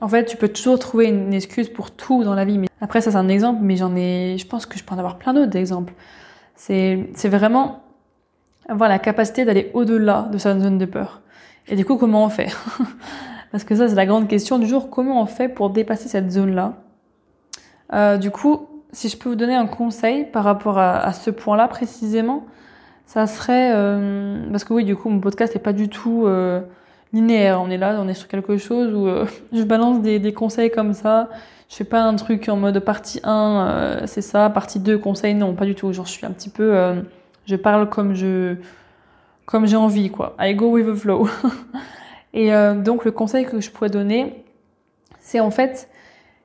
En 0.02 0.08
fait, 0.08 0.26
tu 0.26 0.38
peux 0.38 0.48
toujours 0.48 0.80
trouver 0.80 1.06
une 1.06 1.32
excuse 1.32 1.70
pour 1.70 1.92
tout 1.92 2.24
dans 2.24 2.34
la 2.34 2.46
vie. 2.46 2.58
Mais 2.58 2.68
après, 2.82 3.02
ça 3.02 3.12
c'est 3.12 3.18
un 3.18 3.30
exemple, 3.30 3.60
mais 3.62 3.76
j'en 3.76 3.96
ai, 3.96 4.38
je 4.40 4.48
pense 4.48 4.66
que 4.66 4.80
je 4.80 4.84
peux 4.84 4.96
en 4.96 4.98
avoir 4.98 5.18
plein 5.20 5.36
d'autres 5.36 5.56
exemples. 5.56 5.94
C'est 6.56 7.10
c'est 7.14 7.30
vraiment 7.30 7.84
avoir 8.68 8.90
la 8.90 9.00
capacité 9.00 9.46
d'aller 9.46 9.72
au-delà 9.74 10.30
de 10.32 10.38
sa 10.38 10.58
zone 10.60 10.78
de 10.80 10.86
peur. 10.86 11.22
Et 11.68 11.76
du 11.76 11.86
coup, 11.86 11.98
comment 11.98 12.26
on 12.26 12.30
fait? 12.30 12.52
Parce 13.52 13.64
que 13.64 13.76
ça, 13.76 13.88
c'est 13.88 13.96
la 13.96 14.06
grande 14.06 14.28
question 14.28 14.60
du 14.60 14.68
jour. 14.68 14.90
Comment 14.90 15.22
on 15.22 15.26
fait 15.26 15.50
pour 15.50 15.70
dépasser 15.70 16.08
cette 16.08 16.32
zone-là 16.32 16.74
euh, 17.94 18.18
Du 18.18 18.32
coup, 18.32 18.68
si 18.92 19.10
je 19.10 19.18
peux 19.18 19.30
vous 19.30 19.36
donner 19.36 19.56
un 19.56 19.68
conseil 19.68 20.26
par 20.26 20.44
rapport 20.44 20.78
à, 20.78 21.12
ce 21.14 21.32
point-là 21.32 21.68
précisément, 21.68 22.46
ça 23.06 23.26
serait 23.26 23.72
euh, 23.74 24.50
parce 24.52 24.64
que 24.64 24.74
oui, 24.74 24.86
du 24.86 24.96
coup, 24.96 25.10
mon 25.10 25.20
podcast 25.20 25.56
n'est 25.56 25.62
pas 25.62 25.74
du 25.74 25.90
tout 25.90 26.26
euh, 26.26 26.62
linéaire. 27.12 27.62
On 27.62 27.70
est 27.70 27.78
là, 27.78 27.98
on 28.00 28.08
est 28.08 28.14
sur 28.14 28.28
quelque 28.28 28.58
chose 28.58 28.94
où 28.94 29.08
je 29.58 29.64
balance 29.64 30.02
des, 30.02 30.20
des, 30.20 30.34
conseils 30.34 30.70
comme 30.70 30.94
ça. 30.94 31.30
Je 31.70 31.76
fais 31.76 31.84
pas 31.84 32.02
un 32.02 32.16
truc 32.16 32.50
en 32.50 32.56
mode 32.56 32.80
partie 32.80 33.20
1, 33.24 34.02
c'est 34.06 34.22
ça, 34.22 34.50
partie 34.50 34.80
2, 34.80 34.98
conseil. 34.98 35.36
Non, 35.36 35.54
pas 35.54 35.66
du 35.66 35.76
tout. 35.76 35.92
Genre, 35.94 36.06
je 36.06 36.12
suis 36.12 36.26
un 36.26 36.32
petit 36.32 36.50
peu 36.50 37.04
je 37.50 37.56
parle 37.56 37.90
comme 37.90 38.14
je 38.14 38.56
comme 39.46 39.66
j'ai 39.66 39.76
envie, 39.76 40.12
quoi. 40.12 40.36
I 40.40 40.54
go 40.54 40.70
with 40.70 40.86
the 40.86 40.94
flow. 40.94 41.28
Et 42.34 42.54
euh, 42.54 42.76
donc 42.76 43.06
le 43.06 43.12
conseil 43.12 43.46
que 43.46 43.60
je 43.60 43.72
pourrais 43.72 43.90
donner, 43.90 44.44
c'est 45.20 45.40
en 45.40 45.52
fait 45.52 45.90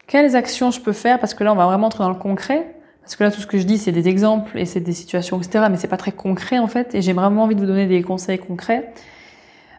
quelles 0.07 0.37
actions 0.37 0.71
je 0.71 0.81
peux 0.81 0.93
faire, 0.93 1.19
parce 1.19 1.35
que 1.35 1.45
là 1.45 1.53
on 1.53 1.57
va 1.57 1.67
vraiment 1.67 1.87
entrer 1.87 2.05
dans 2.05 2.11
le 2.11 2.19
concret, 2.19 2.75
parce 3.03 3.17
que 3.17 3.25
là 3.25 3.31
tout 3.31 3.41
ce 3.41 3.47
que 3.47 3.59
je 3.59 3.65
dis 3.65 3.79
c'est 3.79 3.93
des 3.93 4.09
exemples 4.09 4.59
et 4.59 4.67
c'est 4.67 4.81
des 4.81 4.93
situations, 4.93 5.41
etc. 5.41 5.67
Mais 5.71 5.77
c'est 5.77 5.89
pas 5.89 5.97
très 5.97 6.13
concret 6.13 6.59
en 6.59 6.69
fait, 6.69 6.95
et 6.95 7.03
j'ai 7.03 7.13
vraiment 7.13 7.43
envie 7.45 7.55
de 7.55 7.61
vous 7.61 7.67
donner 7.67 7.87
des 7.87 8.03
conseils 8.03 8.39
concrets. 8.39 8.93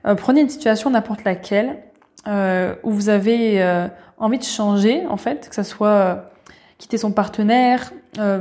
Euh, 0.05 0.15
prenez 0.15 0.41
une 0.41 0.49
situation 0.49 0.89
n'importe 0.89 1.23
laquelle 1.23 1.77
euh, 2.27 2.75
où 2.83 2.91
vous 2.91 3.09
avez 3.09 3.61
euh, 3.61 3.87
envie 4.17 4.37
de 4.37 4.43
changer 4.43 5.05
en 5.07 5.17
fait, 5.17 5.49
que 5.49 5.55
ça 5.55 5.63
soit 5.63 6.31
quitter 6.77 6.97
son 6.97 7.11
partenaire, 7.11 7.93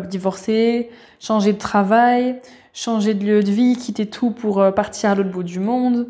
divorcer, 0.09 0.91
changer 1.21 1.53
de 1.53 1.59
travail, 1.59 2.41
changer 2.73 3.15
de 3.15 3.25
lieu 3.25 3.43
de 3.43 3.51
vie, 3.51 3.77
quitter 3.77 4.07
tout 4.07 4.31
pour 4.31 4.73
partir 4.75 5.11
à 5.11 5.15
l'autre 5.15 5.31
bout 5.31 5.43
du 5.43 5.61
monde. 5.61 6.09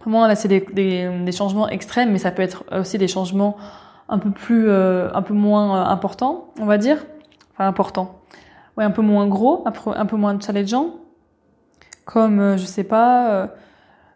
Vraiment, 0.00 0.26
là, 0.26 0.34
c'est 0.36 0.48
des, 0.48 0.60
des, 0.60 1.32
changements 1.32 1.68
extrêmes, 1.68 2.12
mais 2.12 2.18
ça 2.18 2.30
peut 2.30 2.42
être 2.42 2.64
aussi 2.72 2.98
des 2.98 3.08
changements 3.08 3.56
un 4.08 4.18
peu 4.18 4.30
plus, 4.30 4.68
euh, 4.68 5.10
un 5.12 5.22
peu 5.22 5.34
moins 5.34 5.76
euh, 5.76 5.84
importants, 5.86 6.52
on 6.58 6.66
va 6.66 6.78
dire. 6.78 6.98
Enfin, 7.52 7.66
importants. 7.66 8.20
Ouais, 8.76 8.84
un 8.84 8.90
peu 8.90 9.02
moins 9.02 9.26
gros, 9.26 9.62
un 9.66 9.72
peu, 9.72 9.90
un 9.94 10.06
peu 10.06 10.16
moins 10.16 10.38
challengeant. 10.40 10.94
Comme, 12.04 12.56
je 12.56 12.64
sais 12.64 12.84
pas, 12.84 13.50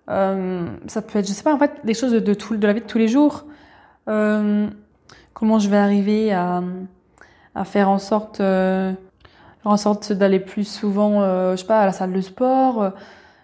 euh, 0.08 0.66
ça 0.86 1.02
peut 1.02 1.18
être, 1.18 1.26
je 1.26 1.32
sais 1.32 1.42
pas, 1.42 1.52
en 1.52 1.58
fait, 1.58 1.72
des 1.84 1.94
choses 1.94 2.12
de, 2.12 2.34
tout, 2.34 2.56
de 2.56 2.66
la 2.66 2.72
vie 2.72 2.80
de 2.80 2.86
tous 2.86 2.98
les 2.98 3.08
jours. 3.08 3.44
comment 4.06 5.58
je 5.58 5.68
vais 5.68 5.76
arriver 5.76 6.32
à, 6.32 6.62
à 7.54 7.64
faire 7.64 7.90
en 7.90 7.98
sorte 7.98 8.40
en 9.64 9.76
sorte 9.76 10.12
d'aller 10.12 10.40
plus 10.40 10.64
souvent, 10.64 11.22
euh, 11.22 11.52
je 11.52 11.60
sais 11.60 11.66
pas, 11.66 11.80
à 11.80 11.86
la 11.86 11.92
salle 11.92 12.12
de 12.12 12.20
sport. 12.20 12.92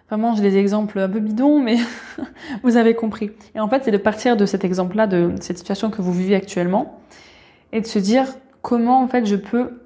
Vraiment, 0.09 0.35
j'ai 0.35 0.41
des 0.41 0.57
exemples 0.57 0.97
un 0.99 1.07
peu 1.07 1.19
bidons, 1.19 1.59
mais 1.59 1.77
vous 2.63 2.77
avez 2.77 2.95
compris. 2.95 3.31
Et 3.53 3.59
en 3.59 3.69
fait, 3.69 3.83
c'est 3.83 3.91
de 3.91 3.97
partir 3.97 4.35
de 4.35 4.45
cet 4.45 4.63
exemple-là, 4.63 5.05
de 5.05 5.35
cette 5.39 5.59
situation 5.59 5.91
que 5.91 6.01
vous 6.01 6.11
vivez 6.11 6.35
actuellement, 6.35 6.99
et 7.71 7.81
de 7.81 7.85
se 7.85 7.99
dire 7.99 8.25
comment 8.61 9.01
en 9.01 9.07
fait 9.07 9.25
je 9.25 9.35
peux, 9.35 9.81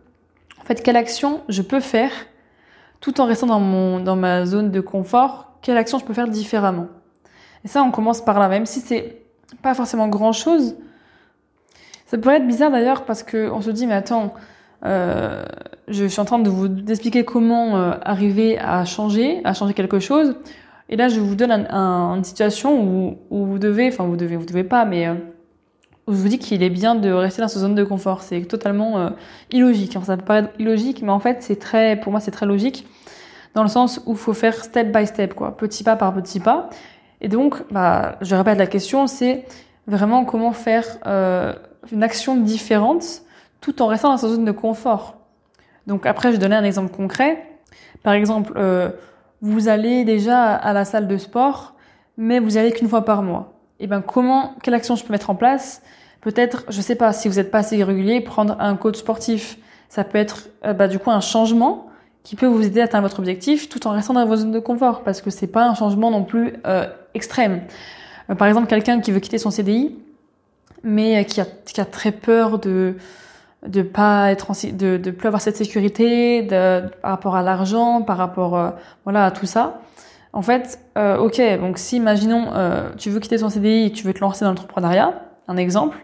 en 0.62 0.64
fait, 0.64 0.82
quelle 0.82 0.96
action 0.96 1.42
je 1.50 1.62
peux 1.62 1.82
faire 1.82 2.12
tout 3.02 3.20
en 3.20 3.26
restant 3.26 3.48
dans 3.48 3.60
mon, 3.60 4.00
dans 4.00 4.16
ma 4.16 4.46
zone 4.46 4.72
de 4.72 4.80
confort. 4.80 5.52
Quelle 5.62 5.76
action 5.76 6.00
je 6.00 6.06
peux 6.06 6.14
faire 6.14 6.30
différemment. 6.30 6.88
Et 7.66 7.68
ça, 7.68 7.84
on 7.84 7.92
commence 7.92 8.24
par 8.24 8.40
là, 8.40 8.48
même 8.48 8.66
si 8.66 8.80
c'est 8.80 9.24
pas 9.62 9.74
forcément 9.74 10.08
grand 10.08 10.32
chose. 10.32 10.76
Ça 12.06 12.18
pourrait 12.18 12.38
être 12.38 12.48
bizarre 12.48 12.72
d'ailleurs 12.72 13.04
parce 13.04 13.24
que 13.24 13.50
on 13.52 13.62
se 13.62 13.72
dit 13.72 13.88
mais 13.88 13.94
attends, 13.94 14.34
euh, 14.86 15.44
je 15.88 16.06
suis 16.06 16.20
en 16.20 16.26
train 16.26 16.40
de 16.40 16.50
vous 16.50 16.68
expliquer 16.90 17.26
comment 17.26 17.78
euh, 17.78 17.94
arriver 18.04 18.58
à 18.58 18.86
changer, 18.86 19.42
à 19.44 19.54
changer 19.54 19.74
quelque 19.74 20.00
chose. 20.00 20.36
Et 20.90 20.96
là, 20.96 21.08
je 21.08 21.20
vous 21.20 21.36
donne 21.36 21.52
un, 21.52 22.16
une 22.16 22.24
situation 22.24 22.82
où, 22.82 23.18
où, 23.30 23.46
vous 23.46 23.60
devez, 23.60 23.88
enfin 23.88 24.06
vous 24.06 24.18
devez, 24.18 24.36
vous 24.36 24.46
devez 24.46 24.64
pas, 24.64 24.86
mais 24.86 25.08
euh, 25.08 25.14
où 26.08 26.14
je 26.14 26.18
vous 26.18 26.28
dis 26.28 26.40
qu'il 26.40 26.62
est 26.64 26.70
bien 26.70 26.96
de 26.96 27.12
rester 27.12 27.42
dans 27.42 27.48
cette 27.48 27.62
zone 27.62 27.76
de 27.76 27.84
confort. 27.84 28.22
C'est 28.22 28.42
totalement 28.42 28.98
euh, 28.98 29.10
illogique. 29.52 29.98
ça 30.04 30.18
peut 30.18 30.26
paraître 30.26 30.50
illogique, 30.60 31.02
mais 31.02 31.12
en 31.12 31.20
fait, 31.20 31.38
c'est 31.42 31.58
très, 31.58 32.00
pour 32.00 32.12
moi, 32.12 32.20
c'est 32.20 32.32
très 32.32 32.46
logique 32.46 32.86
dans 33.54 33.64
le 33.64 33.70
sens 33.70 34.02
où 34.06 34.12
il 34.12 34.18
faut 34.18 34.34
faire 34.34 34.64
step 34.64 34.92
by 34.96 35.06
step, 35.06 35.34
quoi, 35.34 35.56
petit 35.56 35.84
pas 35.84 35.96
par 35.96 36.14
petit 36.14 36.40
pas. 36.40 36.70
Et 37.22 37.28
donc, 37.28 37.64
bah, 37.72 38.18
je 38.22 38.36
répète 38.36 38.58
la 38.58 38.68
question, 38.68 39.08
c'est 39.08 39.46
vraiment 39.88 40.26
comment 40.26 40.52
faire 40.52 40.86
euh, 41.06 41.54
une 41.92 42.04
action 42.04 42.36
différente 42.36 43.22
tout 43.62 43.82
en 43.82 43.88
restant 43.88 44.10
dans 44.10 44.18
sa 44.18 44.28
zone 44.28 44.46
de 44.46 44.52
confort. 44.52 45.23
Donc 45.88 46.06
après, 46.06 46.30
je 46.30 46.34
vais 46.34 46.40
donner 46.40 46.56
un 46.56 46.64
exemple 46.64 46.94
concret. 46.94 47.46
Par 48.04 48.14
exemple, 48.14 48.54
euh, 48.56 48.90
vous 49.42 49.68
allez 49.68 50.06
déjà 50.06 50.54
à 50.54 50.74
la 50.74 50.86
salle 50.86 51.08
de 51.08 51.18
sport, 51.18 51.74
mais 52.18 52.40
vous 52.40 52.56
y 52.56 52.60
allez 52.60 52.72
qu'une 52.72 52.90
fois 52.90 53.06
par 53.06 53.24
mois. 53.24 53.54
Et 53.80 53.86
eh 53.86 53.88
ben 53.88 54.02
comment, 54.02 54.56
quelle 54.62 54.76
action 54.76 54.96
je 54.96 55.04
peux 55.04 55.12
mettre 55.12 55.30
en 55.30 55.36
place? 55.36 55.82
Peut-être, 56.22 56.64
je 56.70 56.80
sais 56.80 56.96
pas, 56.96 57.12
si 57.12 57.28
vous 57.28 57.36
n'êtes 57.36 57.52
pas 57.52 57.60
assez 57.60 57.84
régulier, 57.84 58.22
prendre 58.22 58.56
un 58.60 58.76
coach 58.76 58.98
sportif. 58.98 59.58
Ça 59.90 60.04
peut 60.04 60.18
être 60.18 60.48
euh, 60.66 60.74
bah, 60.74 60.88
du 60.88 61.00
coup 61.00 61.12
un 61.12 61.20
changement 61.20 61.88
qui 62.24 62.38
peut 62.38 62.46
vous 62.46 62.66
aider 62.66 62.80
à 62.80 62.86
atteindre 62.86 63.04
votre 63.04 63.20
objectif 63.20 63.68
tout 63.68 63.86
en 63.86 63.92
restant 63.92 64.14
dans 64.14 64.26
votre 64.26 64.42
zone 64.42 64.54
de 64.54 64.60
confort 64.60 65.04
parce 65.04 65.22
que 65.22 65.30
c'est 65.30 65.48
pas 65.48 65.68
un 65.68 65.76
changement 65.76 66.10
non 66.10 66.24
plus 66.24 66.54
euh, 66.66 66.88
extrême. 67.14 67.64
Par 68.38 68.48
exemple, 68.48 68.68
quelqu'un 68.68 69.02
qui 69.02 69.12
veut 69.12 69.20
quitter 69.20 69.38
son 69.38 69.52
CDI, 69.52 69.98
mais 70.84 71.26
qui 71.26 71.42
a, 71.42 71.46
qui 71.66 71.82
a 71.82 71.86
très 71.86 72.14
peur 72.14 72.60
de 72.60 72.96
de 73.68 73.82
pas 73.82 74.32
être 74.32 74.52
en, 74.52 74.54
de 74.54 74.98
de 74.98 75.12
plus 75.12 75.28
avoir 75.28 75.42
cette 75.42 75.58
sécurité 75.58 76.42
de, 76.44 76.82
par 77.02 77.12
rapport 77.12 77.36
à 77.36 77.44
l'argent 77.44 78.02
par 78.02 78.18
rapport 78.18 78.58
euh, 78.58 78.72
voilà 79.04 79.26
à 79.26 79.32
tout 79.32 79.46
ça. 79.46 79.82
En 80.34 80.42
fait 80.42 80.80
euh, 80.98 81.18
ok 81.18 81.42
donc 81.60 81.78
si 81.78 81.98
imaginons 81.98 82.48
euh, 82.54 82.90
tu 82.98 83.10
veux 83.10 83.20
quitter 83.20 83.38
ton 83.38 83.50
CDI 83.50 83.92
tu 83.92 84.06
veux 84.06 84.14
te 84.14 84.20
lancer 84.20 84.44
dans 84.44 84.52
l'entrepreneuriat 84.52 85.14
un 85.48 85.58
exemple 85.58 85.98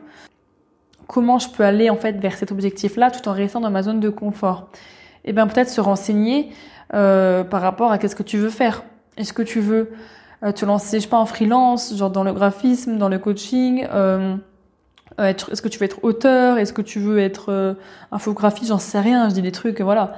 comment 1.09 1.39
je 1.39 1.49
peux 1.49 1.63
aller 1.63 1.89
en 1.89 1.97
fait 1.97 2.13
vers 2.13 2.35
cet 2.35 2.51
objectif 2.51 2.95
là 2.95 3.11
tout 3.11 3.27
en 3.27 3.33
restant 3.33 3.59
dans 3.59 3.71
ma 3.71 3.81
zone 3.81 3.99
de 3.99 4.09
confort? 4.09 4.69
Et 5.25 5.31
eh 5.31 5.33
bien 5.33 5.47
peut-être 5.47 5.69
se 5.69 5.81
renseigner 5.81 6.51
euh, 6.93 7.43
par 7.43 7.61
rapport 7.61 7.91
à 7.91 7.97
qu'est-ce 7.97 8.15
que 8.15 8.23
tu 8.23 8.37
veux 8.37 8.49
faire. 8.49 8.83
Est-ce 9.17 9.33
que 9.33 9.41
tu 9.41 9.59
veux 9.59 9.91
euh, 10.43 10.53
te 10.53 10.65
lancer 10.65 10.97
je 10.97 11.03
sais 11.03 11.09
pas 11.09 11.17
en 11.17 11.25
freelance 11.25 11.97
genre 11.97 12.09
dans 12.09 12.23
le 12.23 12.31
graphisme 12.31 12.97
dans 12.97 13.09
le 13.09 13.19
coaching 13.19 13.85
euh, 15.19 15.33
est-ce 15.33 15.61
que 15.61 15.67
tu 15.67 15.79
veux 15.79 15.85
être 15.85 16.03
auteur 16.03 16.57
Est-ce 16.57 16.73
que 16.73 16.81
tu 16.81 16.99
veux 16.99 17.19
être 17.19 17.51
euh, 17.51 17.73
infographiste 18.11 18.69
J'en 18.69 18.79
sais 18.79 18.99
rien, 18.99 19.29
je 19.29 19.33
dis 19.33 19.41
des 19.41 19.51
trucs, 19.51 19.81
voilà. 19.81 20.15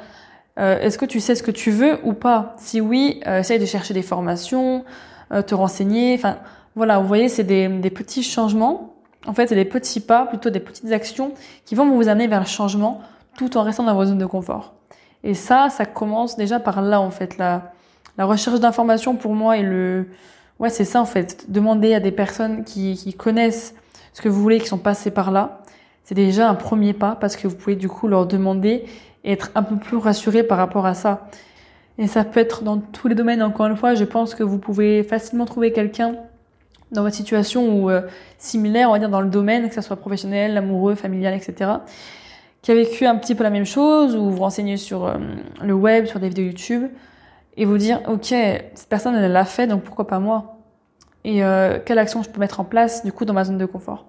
Euh, 0.60 0.80
est-ce 0.80 0.98
que 0.98 1.06
tu 1.06 1.20
sais 1.20 1.34
ce 1.36 1.44
que 1.44 1.52
tu 1.52 1.72
veux 1.72 2.00
ou 2.04 2.14
pas? 2.14 2.56
Si 2.58 2.82
oui, 2.82 3.22
essaye 3.26 3.58
de 3.58 3.66
chercher 3.66 3.94
des 3.94 4.02
formations, 4.02 4.84
te 5.48 5.56
renseigner. 5.56 6.14
Enfin, 6.16 6.38
voilà, 6.76 7.00
vous 7.00 7.08
voyez, 7.08 7.30
c'est 7.30 7.46
des, 7.46 7.70
petits 7.90 8.22
changements. 8.22 8.96
En 9.26 9.34
fait, 9.34 9.48
c'est 9.48 9.56
des 9.56 9.66
petits 9.66 10.02
pas, 10.02 10.26
plutôt 10.26 10.50
des 10.50 10.60
petites 10.60 10.92
actions 10.92 11.34
qui 11.66 11.74
vont 11.74 11.90
vous 11.90 12.10
amener 12.10 12.28
vers 12.28 12.42
le 12.42 12.46
changement 12.46 13.02
tout 13.38 13.58
en 13.58 13.64
restant 13.64 13.84
dans 13.84 13.96
votre 13.96 14.10
zone 14.10 14.18
de 14.18 14.26
confort. 14.26 14.74
Et 15.24 15.34
ça, 15.34 15.70
ça 15.70 15.86
commence 15.86 16.36
déjà 16.36 16.60
par 16.60 16.82
là, 16.82 17.00
en 17.00 17.12
fait. 17.12 17.38
La, 17.38 17.72
la 18.18 18.26
recherche 18.26 18.60
d'informations, 18.60 19.16
pour 19.16 19.34
moi, 19.34 19.58
et 19.58 19.64
le... 19.64 20.08
Ouais, 20.60 20.70
c'est 20.70 20.86
ça, 20.86 21.02
en 21.02 21.06
fait. 21.06 21.50
Demander 21.50 21.94
à 21.94 22.02
des 22.02 22.12
personnes 22.12 22.66
qui 22.66 23.16
connaissent 23.18 23.74
ce 24.14 24.22
que 24.22 24.30
vous 24.30 24.42
voulez, 24.42 24.60
qui 24.60 24.68
sont 24.68 24.78
passés 24.78 25.12
par 25.12 25.32
là, 25.32 25.62
c'est 26.04 26.16
déjà 26.16 26.50
un 26.50 26.56
premier 26.56 26.94
pas 26.94 27.16
parce 27.16 27.36
que 27.36 27.48
vous 27.48 27.56
pouvez 27.56 27.76
du 27.76 27.88
coup 27.88 28.08
leur 28.08 28.26
demander 28.26 28.86
et 29.24 29.32
être 29.32 29.52
un 29.56 29.64
peu 29.64 29.76
plus 29.76 29.98
rassuré 29.98 30.44
par 30.44 30.58
rapport 30.58 30.86
à 30.86 30.94
ça. 30.94 31.28
Et 31.98 32.08
ça 32.08 32.24
peut 32.24 32.40
être 32.40 32.64
dans 32.64 32.80
tous 32.80 33.08
les 33.08 33.16
domaines, 33.16 33.44
encore 33.44 33.68
une 33.68 33.76
fois, 33.76 33.96
je 33.96 34.04
pense 34.04 34.34
que 34.34 34.44
vous 34.44 34.58
pouvez 34.58 35.04
facilement 35.04 35.46
trouver 35.46 35.72
quelqu'un 35.72 36.16
dans 36.92 37.04
votre 37.04 37.16
situation 37.16 37.76
ou 37.76 37.90
euh, 37.90 38.02
similaire, 38.38 38.90
on 38.90 38.94
va 38.94 39.00
dire 39.00 39.10
dans 39.10 39.22
le 39.22 39.30
domaine, 39.30 39.70
que 39.70 39.76
ce 39.76 39.82
soit 39.82 39.96
professionnel, 39.96 40.58
amoureux, 40.58 40.96
familial, 40.96 41.34
etc., 41.34 41.72
qui 42.62 42.72
a 42.72 42.76
vécu 42.76 43.06
un 43.06 43.16
petit 43.16 43.34
peu 43.34 43.44
la 43.44 43.50
même 43.50 43.66
chose, 43.66 44.16
ou 44.16 44.30
vous 44.30 44.42
renseignez 44.42 44.78
sur 44.78 45.06
euh, 45.06 45.18
le 45.62 45.74
web, 45.74 46.06
sur 46.06 46.20
des 46.20 46.30
vidéos 46.30 46.46
YouTube, 46.46 46.90
et 47.58 47.66
vous 47.66 47.78
dire, 47.78 48.02
ok, 48.08 48.26
cette 48.26 48.88
personne, 48.90 49.16
elle 49.16 49.32
l'a 49.32 49.46
fait, 49.46 49.68
donc 49.68 49.84
pourquoi 49.84 50.08
pas 50.08 50.20
moi? 50.20 50.61
Et 51.24 51.44
euh, 51.44 51.80
quelle 51.84 52.00
action 52.00 52.24
je 52.24 52.30
peux 52.30 52.40
mettre 52.40 52.60
en 52.60 52.64
place 52.64 53.04
du 53.06 53.12
coup 53.12 53.26
dans 53.26 53.34
ma 53.34 53.44
zone 53.44 53.58
de 53.58 53.66
confort. 53.66 54.06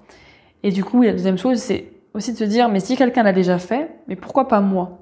Et 0.62 0.70
du 0.70 0.84
coup, 0.84 1.02
la 1.02 1.12
deuxième 1.12 1.38
chose, 1.38 1.58
c'est 1.58 1.92
aussi 2.14 2.32
de 2.32 2.38
se 2.38 2.44
dire, 2.44 2.68
mais 2.68 2.80
si 2.80 2.96
quelqu'un 2.96 3.22
l'a 3.22 3.32
déjà 3.32 3.58
fait, 3.58 3.90
mais 4.08 4.16
pourquoi 4.16 4.48
pas 4.48 4.60
moi? 4.60 4.98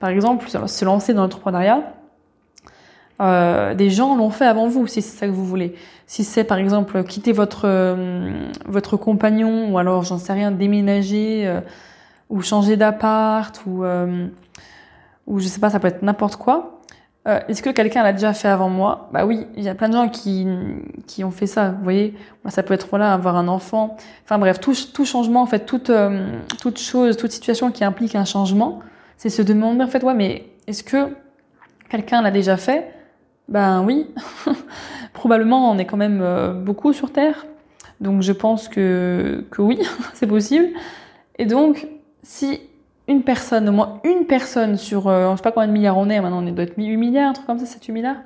Par 0.00 0.10
exemple, 0.10 0.48
se 0.48 0.84
lancer 0.84 1.14
dans 1.14 1.22
l'entrepreneuriat, 1.22 1.94
euh, 3.20 3.74
des 3.74 3.90
gens 3.90 4.16
l'ont 4.16 4.30
fait 4.30 4.46
avant 4.46 4.68
vous, 4.68 4.86
si 4.86 5.02
c'est 5.02 5.16
ça 5.18 5.26
que 5.26 5.32
vous 5.32 5.44
voulez. 5.44 5.74
Si 6.06 6.22
c'est 6.22 6.44
par 6.44 6.58
exemple 6.58 7.02
quitter 7.02 7.32
votre 7.32 7.62
euh, 7.64 8.48
votre 8.66 8.96
compagnon, 8.96 9.72
ou 9.72 9.78
alors 9.78 10.04
j'en 10.04 10.18
sais 10.18 10.32
rien, 10.32 10.52
déménager, 10.52 11.46
euh, 11.46 11.60
ou 12.28 12.42
changer 12.42 12.76
d'appart, 12.76 13.60
ou 13.66 13.84
ou 15.26 15.40
je 15.40 15.46
sais 15.46 15.60
pas, 15.60 15.70
ça 15.70 15.80
peut 15.80 15.88
être 15.88 16.02
n'importe 16.02 16.36
quoi. 16.36 16.77
Est-ce 17.48 17.62
que 17.62 17.70
quelqu'un 17.70 18.02
l'a 18.02 18.12
déjà 18.12 18.32
fait 18.32 18.48
avant 18.48 18.70
moi? 18.70 19.08
Bah 19.12 19.26
oui, 19.26 19.46
il 19.56 19.62
y 19.62 19.68
a 19.68 19.74
plein 19.74 19.88
de 19.88 19.94
gens 19.94 20.08
qui 20.08 20.46
qui 21.06 21.24
ont 21.24 21.30
fait 21.30 21.46
ça. 21.46 21.70
Vous 21.70 21.82
voyez, 21.82 22.14
ça 22.48 22.62
peut 22.62 22.74
être 22.74 22.88
voilà 22.88 23.12
avoir 23.12 23.36
un 23.36 23.48
enfant. 23.48 23.96
Enfin 24.24 24.38
bref, 24.38 24.60
tout 24.60 24.74
tout 24.94 25.04
changement, 25.04 25.42
en 25.42 25.46
fait, 25.46 25.66
toute 25.66 25.90
toute 26.60 26.78
chose, 26.78 27.16
toute 27.16 27.32
situation 27.32 27.70
qui 27.70 27.84
implique 27.84 28.14
un 28.14 28.24
changement, 28.24 28.80
c'est 29.18 29.30
se 29.30 29.42
demander 29.42 29.84
en 29.84 29.88
fait 29.88 30.02
ouais, 30.02 30.14
mais 30.14 30.46
est-ce 30.66 30.82
que 30.82 31.14
quelqu'un 31.90 32.22
l'a 32.22 32.30
déjà 32.30 32.56
fait? 32.56 32.94
Ben 33.48 33.82
oui, 33.82 34.06
probablement 35.12 35.70
on 35.70 35.78
est 35.78 35.86
quand 35.86 35.96
même 35.96 36.20
euh, 36.22 36.52
beaucoup 36.52 36.92
sur 36.92 37.12
Terre, 37.12 37.46
donc 38.00 38.22
je 38.22 38.32
pense 38.32 38.68
que, 38.68 39.44
que 39.50 39.62
oui, 39.62 39.80
c'est 40.14 40.26
possible. 40.26 40.68
Et 41.38 41.46
donc, 41.46 41.86
si 42.22 42.60
une 43.08 43.22
personne, 43.22 43.68
au 43.68 43.72
moins 43.72 44.00
une 44.04 44.26
personne 44.26 44.76
sur, 44.76 45.08
euh, 45.08 45.32
je 45.32 45.36
sais 45.36 45.42
pas 45.42 45.50
combien 45.50 45.66
de 45.66 45.72
milliards 45.72 45.96
on 45.96 46.08
est, 46.10 46.20
maintenant 46.20 46.44
on 46.44 46.52
doit 46.52 46.64
être 46.64 46.76
8 46.76 46.96
milliards, 46.96 47.30
un 47.30 47.32
truc 47.32 47.46
comme 47.46 47.58
ça, 47.58 47.64
7-8 47.64 47.92
milliards. 47.92 48.16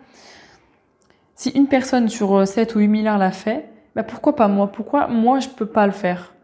Si 1.36 1.50
une 1.50 1.68
personne 1.68 2.08
sur 2.08 2.46
7 2.46 2.72
euh, 2.72 2.74
ou 2.76 2.80
8 2.80 2.88
milliards 2.88 3.18
l'a 3.18 3.30
fait, 3.30 3.68
ben 3.94 4.02
pourquoi 4.02 4.36
pas 4.36 4.48
moi? 4.48 4.66
Pourquoi 4.66 5.06
moi 5.06 5.38
je 5.38 5.48
peux 5.48 5.66
pas 5.66 5.86
le 5.86 5.92
faire? 5.92 6.34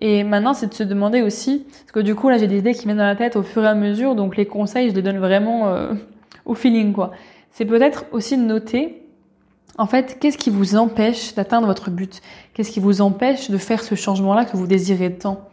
Et 0.00 0.24
maintenant, 0.24 0.54
c'est 0.54 0.66
de 0.66 0.74
se 0.74 0.82
demander 0.82 1.22
aussi, 1.22 1.66
parce 1.70 1.92
que 1.92 2.00
du 2.00 2.14
coup, 2.14 2.28
là, 2.28 2.36
j'ai 2.36 2.48
des 2.48 2.58
idées 2.58 2.74
qui 2.74 2.84
viennent 2.84 2.96
dans 2.96 3.04
la 3.04 3.16
tête 3.16 3.36
au 3.36 3.42
fur 3.42 3.62
et 3.62 3.68
à 3.68 3.74
mesure, 3.74 4.16
donc 4.16 4.36
les 4.36 4.44
conseils, 4.44 4.90
je 4.90 4.94
les 4.94 5.02
donne 5.02 5.18
vraiment 5.18 5.72
au 6.44 6.54
feeling, 6.54 6.92
quoi. 6.92 7.12
C'est 7.52 7.64
peut-être 7.64 8.04
aussi 8.10 8.36
de 8.36 8.42
noter, 8.42 9.06
en 9.78 9.86
fait, 9.86 10.18
qu'est-ce 10.18 10.36
qui 10.36 10.50
vous 10.50 10.76
empêche 10.76 11.34
d'atteindre 11.36 11.68
votre 11.68 11.90
but? 11.90 12.20
Qu'est-ce 12.52 12.72
qui 12.72 12.80
vous 12.80 13.00
empêche 13.00 13.50
de 13.50 13.56
faire 13.56 13.82
ce 13.82 13.94
changement-là 13.94 14.44
que 14.44 14.56
vous 14.56 14.66
désirez 14.66 15.14
tant? 15.14 15.48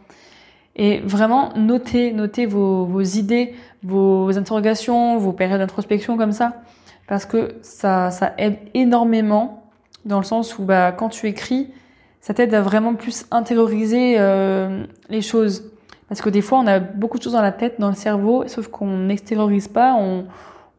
Et 0.76 1.00
vraiment, 1.00 1.52
notez, 1.56 2.12
notez 2.12 2.46
vos, 2.46 3.02
idées, 3.02 3.54
vos 3.82 4.36
interrogations, 4.38 5.18
vos 5.18 5.32
périodes 5.32 5.60
d'introspection 5.60 6.16
comme 6.16 6.32
ça, 6.32 6.62
parce 7.08 7.26
que 7.26 7.56
ça, 7.62 8.10
ça 8.10 8.32
aide 8.38 8.58
énormément 8.74 9.70
dans 10.04 10.18
le 10.18 10.24
sens 10.24 10.58
où 10.58 10.64
bah, 10.64 10.92
quand 10.92 11.10
tu 11.10 11.26
écris, 11.26 11.68
ça 12.20 12.32
t'aide 12.34 12.54
à 12.54 12.62
vraiment 12.62 12.94
plus 12.94 13.26
intérioriser 13.30 14.16
euh, 14.18 14.84
les 15.08 15.20
choses. 15.20 15.70
Parce 16.08 16.22
que 16.22 16.30
des 16.30 16.42
fois, 16.42 16.58
on 16.58 16.66
a 16.66 16.78
beaucoup 16.78 17.18
de 17.18 17.22
choses 17.22 17.32
dans 17.34 17.42
la 17.42 17.52
tête, 17.52 17.78
dans 17.78 17.88
le 17.88 17.94
cerveau, 17.94 18.44
sauf 18.46 18.68
qu'on 18.68 18.98
n'extériorise 18.98 19.68
pas, 19.68 19.94
on, 19.94 20.26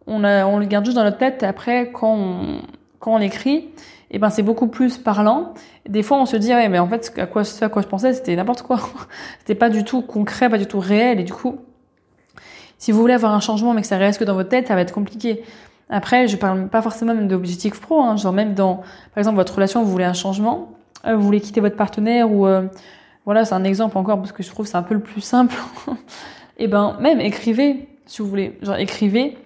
on, 0.08 0.20
le 0.20 0.66
garde 0.66 0.86
juste 0.86 0.98
dans 0.98 1.04
notre 1.04 1.18
tête 1.18 1.44
après 1.44 1.92
quand 1.92 2.60
quand 3.04 3.16
on 3.16 3.20
écrit, 3.20 3.68
et 4.14 4.18
eh 4.18 4.20
ben 4.20 4.30
c'est 4.30 4.44
beaucoup 4.44 4.68
plus 4.68 5.00
parlant. 5.00 5.56
Des 5.90 6.04
fois 6.04 6.18
on 6.20 6.28
se 6.28 6.38
dit 6.38 6.54
ouais 6.54 6.70
mais 6.70 6.78
en 6.78 6.88
fait 6.88 7.12
à 7.18 7.26
quoi 7.26 7.42
à 7.62 7.70
quoi 7.70 7.82
je 7.82 7.88
pensais 7.88 8.14
c'était 8.14 8.36
n'importe 8.36 8.62
quoi. 8.62 8.80
c'était 9.40 9.56
pas 9.56 9.70
du 9.70 9.84
tout 9.84 10.04
concret, 10.04 10.50
pas 10.50 10.60
du 10.60 10.68
tout 10.68 10.80
réel 10.80 11.20
et 11.20 11.24
du 11.24 11.34
coup 11.34 11.58
si 12.78 12.92
vous 12.92 13.00
voulez 13.00 13.16
avoir 13.16 13.34
un 13.34 13.40
changement 13.40 13.74
mais 13.74 13.82
que 13.82 13.88
ça 13.88 13.98
reste 13.98 14.20
que 14.20 14.24
dans 14.24 14.36
votre 14.36 14.50
tête, 14.50 14.68
ça 14.68 14.76
va 14.76 14.82
être 14.82 14.94
compliqué. 14.94 15.42
Après, 15.90 16.28
je 16.28 16.38
parle 16.38 16.68
pas 16.68 16.84
forcément 16.84 17.16
même 17.16 17.28
d'objectifs 17.28 17.82
pro, 17.82 18.02
hein, 18.02 18.16
genre 18.16 18.34
même 18.34 18.54
dans 18.54 18.76
par 18.76 19.18
exemple 19.18 19.38
votre 19.38 19.56
relation, 19.56 19.84
vous 19.84 19.90
voulez 19.90 20.04
un 20.04 20.14
changement, 20.14 20.74
euh, 21.06 21.16
vous 21.16 21.24
voulez 21.24 21.42
quitter 21.42 21.60
votre 21.60 21.76
partenaire 21.76 22.32
ou 22.32 22.46
euh, 22.46 22.68
voilà, 23.26 23.46
c'est 23.46 23.56
un 23.56 23.64
exemple 23.64 23.98
encore 23.98 24.18
parce 24.20 24.32
que 24.32 24.44
je 24.44 24.50
trouve 24.50 24.68
c'est 24.68 24.78
un 24.78 24.84
peu 24.84 24.94
le 24.94 25.00
plus 25.00 25.22
simple. 25.22 25.56
et 25.88 25.94
eh 26.66 26.68
ben 26.68 26.98
même 27.00 27.20
écrivez 27.20 27.88
si 28.06 28.22
vous 28.22 28.28
voulez, 28.28 28.60
genre 28.62 28.76
écrivez 28.76 29.38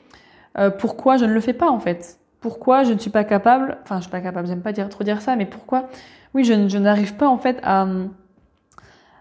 euh, 0.58 0.72
pourquoi 0.72 1.16
je 1.16 1.24
ne 1.24 1.32
le 1.32 1.40
fais 1.40 1.54
pas 1.54 1.70
en 1.70 1.80
fait? 1.80 2.17
Pourquoi 2.40 2.84
je 2.84 2.94
ne 2.94 3.00
suis 3.00 3.10
pas 3.10 3.24
capable 3.24 3.78
Enfin, 3.84 3.98
je 3.98 4.04
suis 4.04 4.12
pas 4.12 4.22
capable, 4.22 4.48
j'aime 4.48 4.62
pas 4.62 4.74
trop 4.74 5.04
dire 5.04 5.22
ça, 5.22 5.36
mais 5.36 5.46
pourquoi 5.46 5.90
Oui, 6.34 6.44
je, 6.44 6.78
n'arrive 6.78 7.16
pas 7.16 7.28
en 7.28 7.38
fait 7.38 7.60
à, 7.64 7.88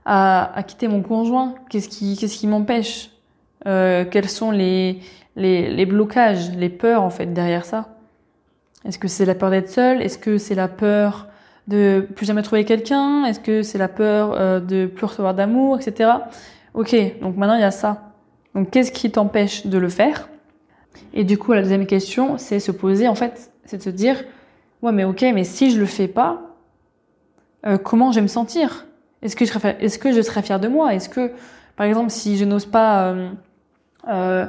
à, 0.05 0.57
à 0.57 0.63
quitter 0.63 0.89
mon 0.89 1.03
conjoint. 1.03 1.55
Qu'est-ce 1.71 1.89
qui, 1.89 2.17
qu'est-ce 2.17 2.37
qui 2.37 2.47
m'empêche 2.47 3.11
euh, 3.67 4.05
Quels 4.05 4.29
sont 4.29 4.51
les, 4.51 5.01
les, 5.35 5.71
les 5.71 5.87
blocages, 5.87 6.51
les 6.57 6.69
peurs 6.69 7.03
en 7.03 7.11
fait 7.11 7.33
derrière 7.33 7.65
ça? 7.65 7.89
Est-ce 8.85 8.99
que 8.99 9.09
c'est 9.09 9.25
la 9.25 9.35
peur 9.35 9.51
d'être 9.51 9.71
seule 9.71 10.03
Est-ce 10.03 10.19
que 10.19 10.39
c'est 10.39 10.55
la 10.55 10.69
peur 10.69 11.27
de 11.67 12.07
plus 12.15 12.27
jamais 12.27 12.43
trouver 12.43 12.65
quelqu'un? 12.65 13.25
Est-ce 13.25 13.41
que 13.41 13.63
c'est 13.63 13.79
la 13.79 13.89
peur 13.89 14.35
euh, 14.35 14.61
de 14.61 14.87
plus 14.87 15.07
recevoir 15.07 15.35
d'amour, 15.35 15.79
etc. 15.81 16.11
Ok, 16.75 16.95
donc 17.21 17.37
maintenant 17.37 17.57
il 17.57 17.63
y 17.63 17.65
a 17.65 17.71
ça. 17.71 18.13
Donc 18.55 18.71
qu'est-ce 18.71 18.93
qui 18.93 19.11
t'empêche 19.11 19.67
de 19.67 19.79
le 19.79 19.89
faire? 19.89 20.29
Et 21.15 21.25
du 21.25 21.39
coup, 21.39 21.53
la 21.53 21.63
deuxième 21.63 21.87
question, 21.87 22.39
c'est 22.39 22.61
se 22.61 22.73
poser, 22.73 23.09
en 23.09 23.15
fait, 23.15 23.51
c'est 23.65 23.79
de 23.79 23.83
se 23.83 23.91
dire, 23.91 24.23
ouais, 24.83 24.93
mais 24.93 25.05
ok, 25.05 25.23
mais 25.35 25.45
si 25.45 25.71
je 25.71 25.79
le 25.79 25.87
fais 25.87 26.09
pas, 26.09 26.43
euh, 27.67 27.79
comment 27.79 28.13
je 28.13 28.17
vais 28.17 28.23
me 28.23 28.29
sentir? 28.29 28.87
Est-ce 29.23 29.35
que 29.35 29.45
je 29.45 29.53
serais, 29.53 29.77
est-ce 29.81 30.43
fière 30.43 30.61
de 30.61 30.69
moi? 30.69 30.95
Est-ce 30.95 31.09
que, 31.09 31.33
par 31.75 31.87
exemple, 31.87 32.11
si 32.11 32.37
je 32.37 32.45
n'ose 32.45 32.67
pas 32.67 33.09
euh, 33.09 33.31
euh, 34.09 34.47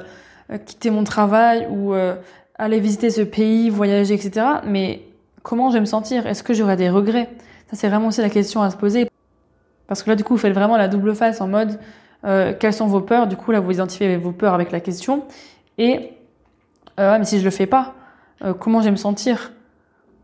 quitter 0.65 0.91
mon 0.91 1.03
travail 1.03 1.67
ou 1.69 1.93
euh, 1.93 2.15
aller 2.55 2.79
visiter 2.79 3.09
ce 3.09 3.21
pays, 3.21 3.69
voyager, 3.69 4.13
etc., 4.13 4.45
mais 4.65 5.01
comment 5.41 5.69
je 5.69 5.75
vais 5.75 5.79
me 5.79 5.85
sentir? 5.85 6.27
Est-ce 6.27 6.43
que 6.43 6.53
j'aurai 6.53 6.75
des 6.75 6.89
regrets? 6.89 7.29
Ça, 7.71 7.75
c'est 7.75 7.87
vraiment 7.89 8.07
aussi 8.07 8.21
la 8.21 8.29
question 8.29 8.61
à 8.61 8.69
se 8.69 8.77
poser. 8.77 9.09
Parce 9.87 10.03
que 10.03 10.09
là, 10.09 10.15
du 10.15 10.23
coup, 10.23 10.33
vous 10.33 10.39
faites 10.39 10.53
vraiment 10.53 10.77
la 10.77 10.87
double 10.87 11.15
face 11.15 11.41
en 11.41 11.47
mode, 11.47 11.79
quelles 12.59 12.73
sont 12.73 12.87
vos 12.87 13.01
peurs? 13.01 13.27
Du 13.27 13.37
coup, 13.37 13.51
là, 13.51 13.61
vous 13.61 13.71
identifiez 13.71 14.17
vos 14.17 14.31
peurs 14.31 14.53
avec 14.53 14.71
la 14.71 14.81
question. 14.81 15.23
Et 15.77 16.11
euh, 16.99 17.17
mais 17.19 17.25
si 17.25 17.39
je 17.39 17.43
le 17.43 17.51
fais 17.51 17.67
pas, 17.67 17.95
euh, 18.43 18.53
comment 18.53 18.79
je 18.79 18.85
vais 18.85 18.91
me 18.91 18.95
sentir? 18.95 19.51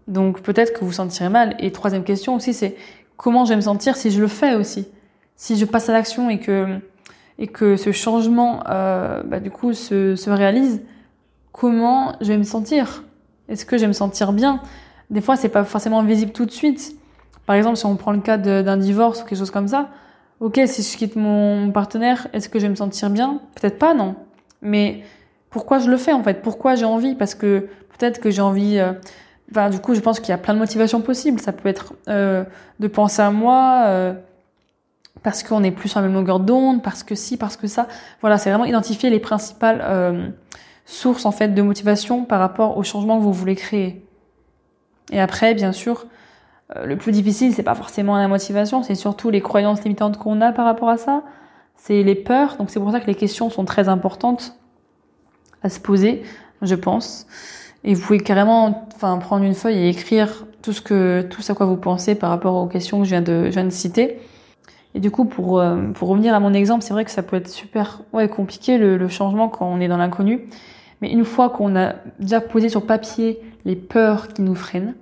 Donc 0.08 0.42
peut-être 0.42 0.74
que 0.74 0.80
vous 0.80 0.88
vous 0.88 0.94
sentirez 0.94 1.30
mal. 1.30 1.56
Et 1.60 1.72
troisième 1.72 2.04
question 2.04 2.36
aussi, 2.36 2.54
c'est 2.54 2.76
comment 3.18 3.46
je 3.46 3.50
vais 3.50 3.56
me 3.56 3.62
sentir 3.62 3.96
si 3.96 4.12
je 4.12 4.20
le 4.20 4.28
fais 4.28 4.56
aussi? 4.56 4.88
Si 5.36 5.58
je 5.58 5.66
passe 5.66 5.90
à 5.90 5.94
l'action 5.94 6.30
et 6.30 6.40
que 6.40 6.80
et 7.40 7.48
que 7.48 7.78
ce 7.78 7.92
changement, 7.92 8.64
euh, 8.70 9.24
bah, 9.24 9.40
du 9.40 9.50
coup, 9.50 9.74
se, 9.74 10.16
se 10.16 10.30
réalise, 10.30 10.82
comment 11.52 12.16
je 12.22 12.28
vais 12.28 12.38
me 12.38 12.44
sentir? 12.44 13.04
Est-ce 13.50 13.66
que 13.66 13.78
je 13.78 13.82
vais 13.82 13.88
me 13.88 13.94
sentir 13.94 14.34
bien? 14.34 14.62
Des 15.10 15.22
fois, 15.22 15.36
c'est 15.36 15.50
pas 15.50 15.64
forcément 15.64 16.04
visible 16.04 16.32
tout 16.32 16.46
de 16.46 16.52
suite. 16.52 16.96
Par 17.46 17.56
exemple, 17.56 17.78
si 17.78 17.86
on 17.86 17.96
prend 17.96 18.12
le 18.12 18.22
cas 18.22 18.38
d'un 18.38 18.78
divorce 18.78 19.22
ou 19.22 19.26
quelque 19.26 19.40
chose 19.40 19.52
comme 19.52 19.68
ça, 19.68 19.90
ok, 20.40 20.62
si 20.66 20.84
je 20.84 20.98
quitte 20.98 21.16
mon 21.16 21.72
partenaire, 21.72 22.28
est-ce 22.34 22.50
que 22.50 22.60
je 22.60 22.66
vais 22.66 22.70
me 22.70 22.76
sentir 22.76 23.10
bien? 23.10 23.42
Peut-être 23.56 23.80
pas, 23.80 23.94
non. 23.94 24.16
Mais 24.62 25.04
pourquoi 25.54 25.80
je 25.80 25.90
le 25.90 25.98
fais 25.98 26.12
en 26.12 26.24
fait, 26.24 26.42
pourquoi 26.42 26.76
j'ai 26.76 26.86
envie, 26.86 27.16
parce 27.16 27.36
que 27.36 27.70
peut-être 27.98 28.20
que 28.20 28.32
j'ai 28.32 28.42
envie. 28.42 28.80
Euh, 28.80 29.70
du 29.70 29.80
coup, 29.80 29.94
je 29.94 30.00
pense 30.00 30.20
qu'il 30.20 30.30
y 30.30 30.34
a 30.34 30.38
plein 30.40 30.56
de 30.56 30.60
motivations 30.60 31.02
possibles. 31.02 31.40
Ça 31.40 31.54
peut 31.54 31.70
être 31.70 31.94
euh, 32.10 32.44
de 32.80 32.88
penser 32.88 33.22
à 33.22 33.30
moi. 33.30 33.84
Euh, 33.86 34.14
parce 35.22 35.44
qu'on 35.44 35.64
est 35.64 35.72
plus 35.72 35.90
sur 35.90 36.02
la 36.02 36.08
même 36.08 36.16
longueur 36.16 36.40
d'onde, 36.40 36.82
parce 36.82 37.04
que 37.04 37.16
si, 37.16 37.38
parce 37.38 37.56
que 37.56 37.68
ça. 37.68 37.88
Voilà, 38.22 38.38
c'est 38.38 38.50
vraiment 38.50 38.66
identifier 38.66 39.10
les 39.10 39.20
principales 39.20 39.82
euh, 39.84 40.28
sources 40.86 41.26
en 41.26 41.32
fait 41.32 41.50
de 41.50 41.62
motivation 41.62 42.26
par 42.26 42.40
rapport 42.40 42.78
au 42.78 42.84
changement 42.84 43.18
que 43.20 43.24
vous 43.24 43.32
voulez 43.32 43.56
créer. 43.56 44.06
Et 45.12 45.22
après, 45.22 45.54
bien 45.54 45.72
sûr, 45.72 46.08
euh, 46.76 46.86
le 46.86 46.98
plus 46.98 47.12
difficile, 47.12 47.54
c'est 47.54 47.64
pas 47.64 47.76
forcément 47.76 48.18
la 48.18 48.28
motivation, 48.28 48.84
c'est 48.84 48.96
surtout 48.96 49.30
les 49.30 49.42
croyances 49.42 49.84
limitantes 49.84 50.18
qu'on 50.18 50.42
a 50.42 50.52
par 50.52 50.66
rapport 50.66 50.90
à 50.90 50.98
ça. 50.98 51.24
C'est 51.76 52.04
les 52.04 52.16
peurs. 52.16 52.58
Donc 52.58 52.70
c'est 52.70 52.80
pour 52.80 52.92
ça 52.92 53.00
que 53.00 53.08
les 53.08 53.16
questions 53.16 53.50
sont 53.50 53.66
très 53.66 53.88
importantes 53.88 54.58
à 55.64 55.70
se 55.70 55.80
poser, 55.80 56.24
je 56.62 56.76
pense. 56.76 57.28
Et 57.84 57.94
vous 57.94 58.02
pouvez 58.02 58.20
carrément, 58.20 58.88
enfin, 58.96 59.18
prendre 59.18 59.44
une 59.44 59.56
feuille 59.56 59.78
et 59.78 59.90
écrire 59.90 60.46
tout 60.62 60.72
ce 60.72 60.82
que, 60.82 61.26
tout 61.30 61.42
ce 61.42 61.52
à 61.52 61.56
quoi 61.56 61.66
vous 61.66 61.76
pensez 61.76 62.16
par 62.16 62.30
rapport 62.30 62.56
aux 62.56 62.68
questions 62.68 63.00
que 63.00 63.06
je 63.06 63.10
viens 63.10 63.22
de, 63.22 63.46
je 63.46 63.52
viens 63.52 63.66
de 63.66 63.70
citer. 63.70 64.20
Et 64.96 65.00
du 65.00 65.12
coup, 65.12 65.26
pour, 65.26 65.60
euh, 65.60 65.92
pour 65.94 66.08
revenir 66.10 66.34
à 66.34 66.40
mon 66.40 66.54
exemple, 66.54 66.84
c'est 66.84 66.94
vrai 66.94 67.04
que 67.04 67.12
ça 67.12 67.24
peut 67.24 67.36
être 67.36 67.50
super, 67.50 68.02
ouais, 68.14 68.30
compliqué 68.30 68.78
le, 68.78 69.08
changement 69.08 69.50
quand 69.50 69.66
on 69.66 69.80
est 69.80 69.88
dans 69.88 69.98
l'inconnu. 69.98 70.48
Mais 71.02 71.12
une 71.12 71.26
fois 71.26 71.50
qu'on 71.50 71.76
a 71.76 71.96
déjà 72.20 72.40
posé 72.40 72.70
sur 72.70 72.86
papier 72.86 73.42
les 73.66 73.76
peurs 73.76 74.30
qui 74.30 74.42
nous 74.42 74.56
freinent, 74.56 74.96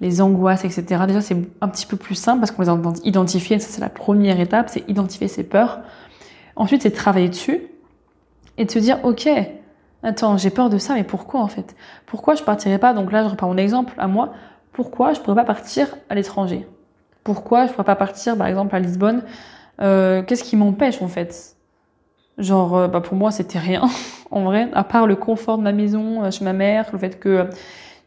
les 0.00 0.20
angoisses, 0.20 0.64
etc. 0.64 1.04
Déjà, 1.06 1.20
c'est 1.20 1.36
un 1.60 1.68
petit 1.68 1.86
peu 1.86 1.96
plus 1.96 2.14
simple 2.14 2.40
parce 2.40 2.50
qu'on 2.50 2.62
les 2.62 2.68
a 2.68 2.78
identifiées. 3.04 3.58
Ça, 3.58 3.68
c'est 3.70 3.80
la 3.80 3.88
première 3.88 4.40
étape, 4.40 4.68
c'est 4.68 4.88
identifier 4.88 5.28
ces 5.28 5.44
peurs. 5.44 5.80
Ensuite, 6.56 6.82
c'est 6.82 6.90
travailler 6.90 7.28
dessus 7.28 7.60
et 8.58 8.64
de 8.64 8.70
se 8.70 8.78
dire, 8.78 8.98
OK, 9.04 9.28
Attends, 10.06 10.36
j'ai 10.36 10.50
peur 10.50 10.70
de 10.70 10.78
ça, 10.78 10.94
mais 10.94 11.02
pourquoi 11.02 11.40
en 11.40 11.48
fait? 11.48 11.74
Pourquoi 12.06 12.36
je 12.36 12.44
partirais 12.44 12.78
pas? 12.78 12.94
Donc 12.94 13.10
là, 13.10 13.24
je 13.24 13.28
reprends 13.28 13.48
mon 13.48 13.56
exemple 13.56 13.92
à 13.98 14.06
moi. 14.06 14.32
Pourquoi 14.72 15.14
je 15.14 15.20
pourrais 15.20 15.34
pas 15.34 15.44
partir 15.44 15.96
à 16.08 16.14
l'étranger? 16.14 16.64
Pourquoi 17.24 17.66
je 17.66 17.72
pourrais 17.72 17.82
pas 17.82 17.96
partir, 17.96 18.38
par 18.38 18.46
exemple, 18.46 18.76
à 18.76 18.78
Lisbonne? 18.78 19.24
Euh, 19.80 20.22
Qu'est-ce 20.22 20.44
qui 20.44 20.54
m'empêche 20.54 21.02
en 21.02 21.08
fait? 21.08 21.56
Genre, 22.38 22.76
euh, 22.76 22.86
bah 22.86 23.00
pour 23.00 23.16
moi, 23.16 23.32
c'était 23.32 23.58
rien 23.58 23.82
en 24.30 24.44
vrai, 24.44 24.68
à 24.74 24.84
part 24.84 25.08
le 25.08 25.16
confort 25.16 25.58
de 25.58 25.64
ma 25.64 25.72
maison 25.72 26.22
euh, 26.22 26.30
chez 26.30 26.44
ma 26.44 26.52
mère, 26.52 26.86
le 26.92 27.00
fait 27.00 27.18
que 27.18 27.50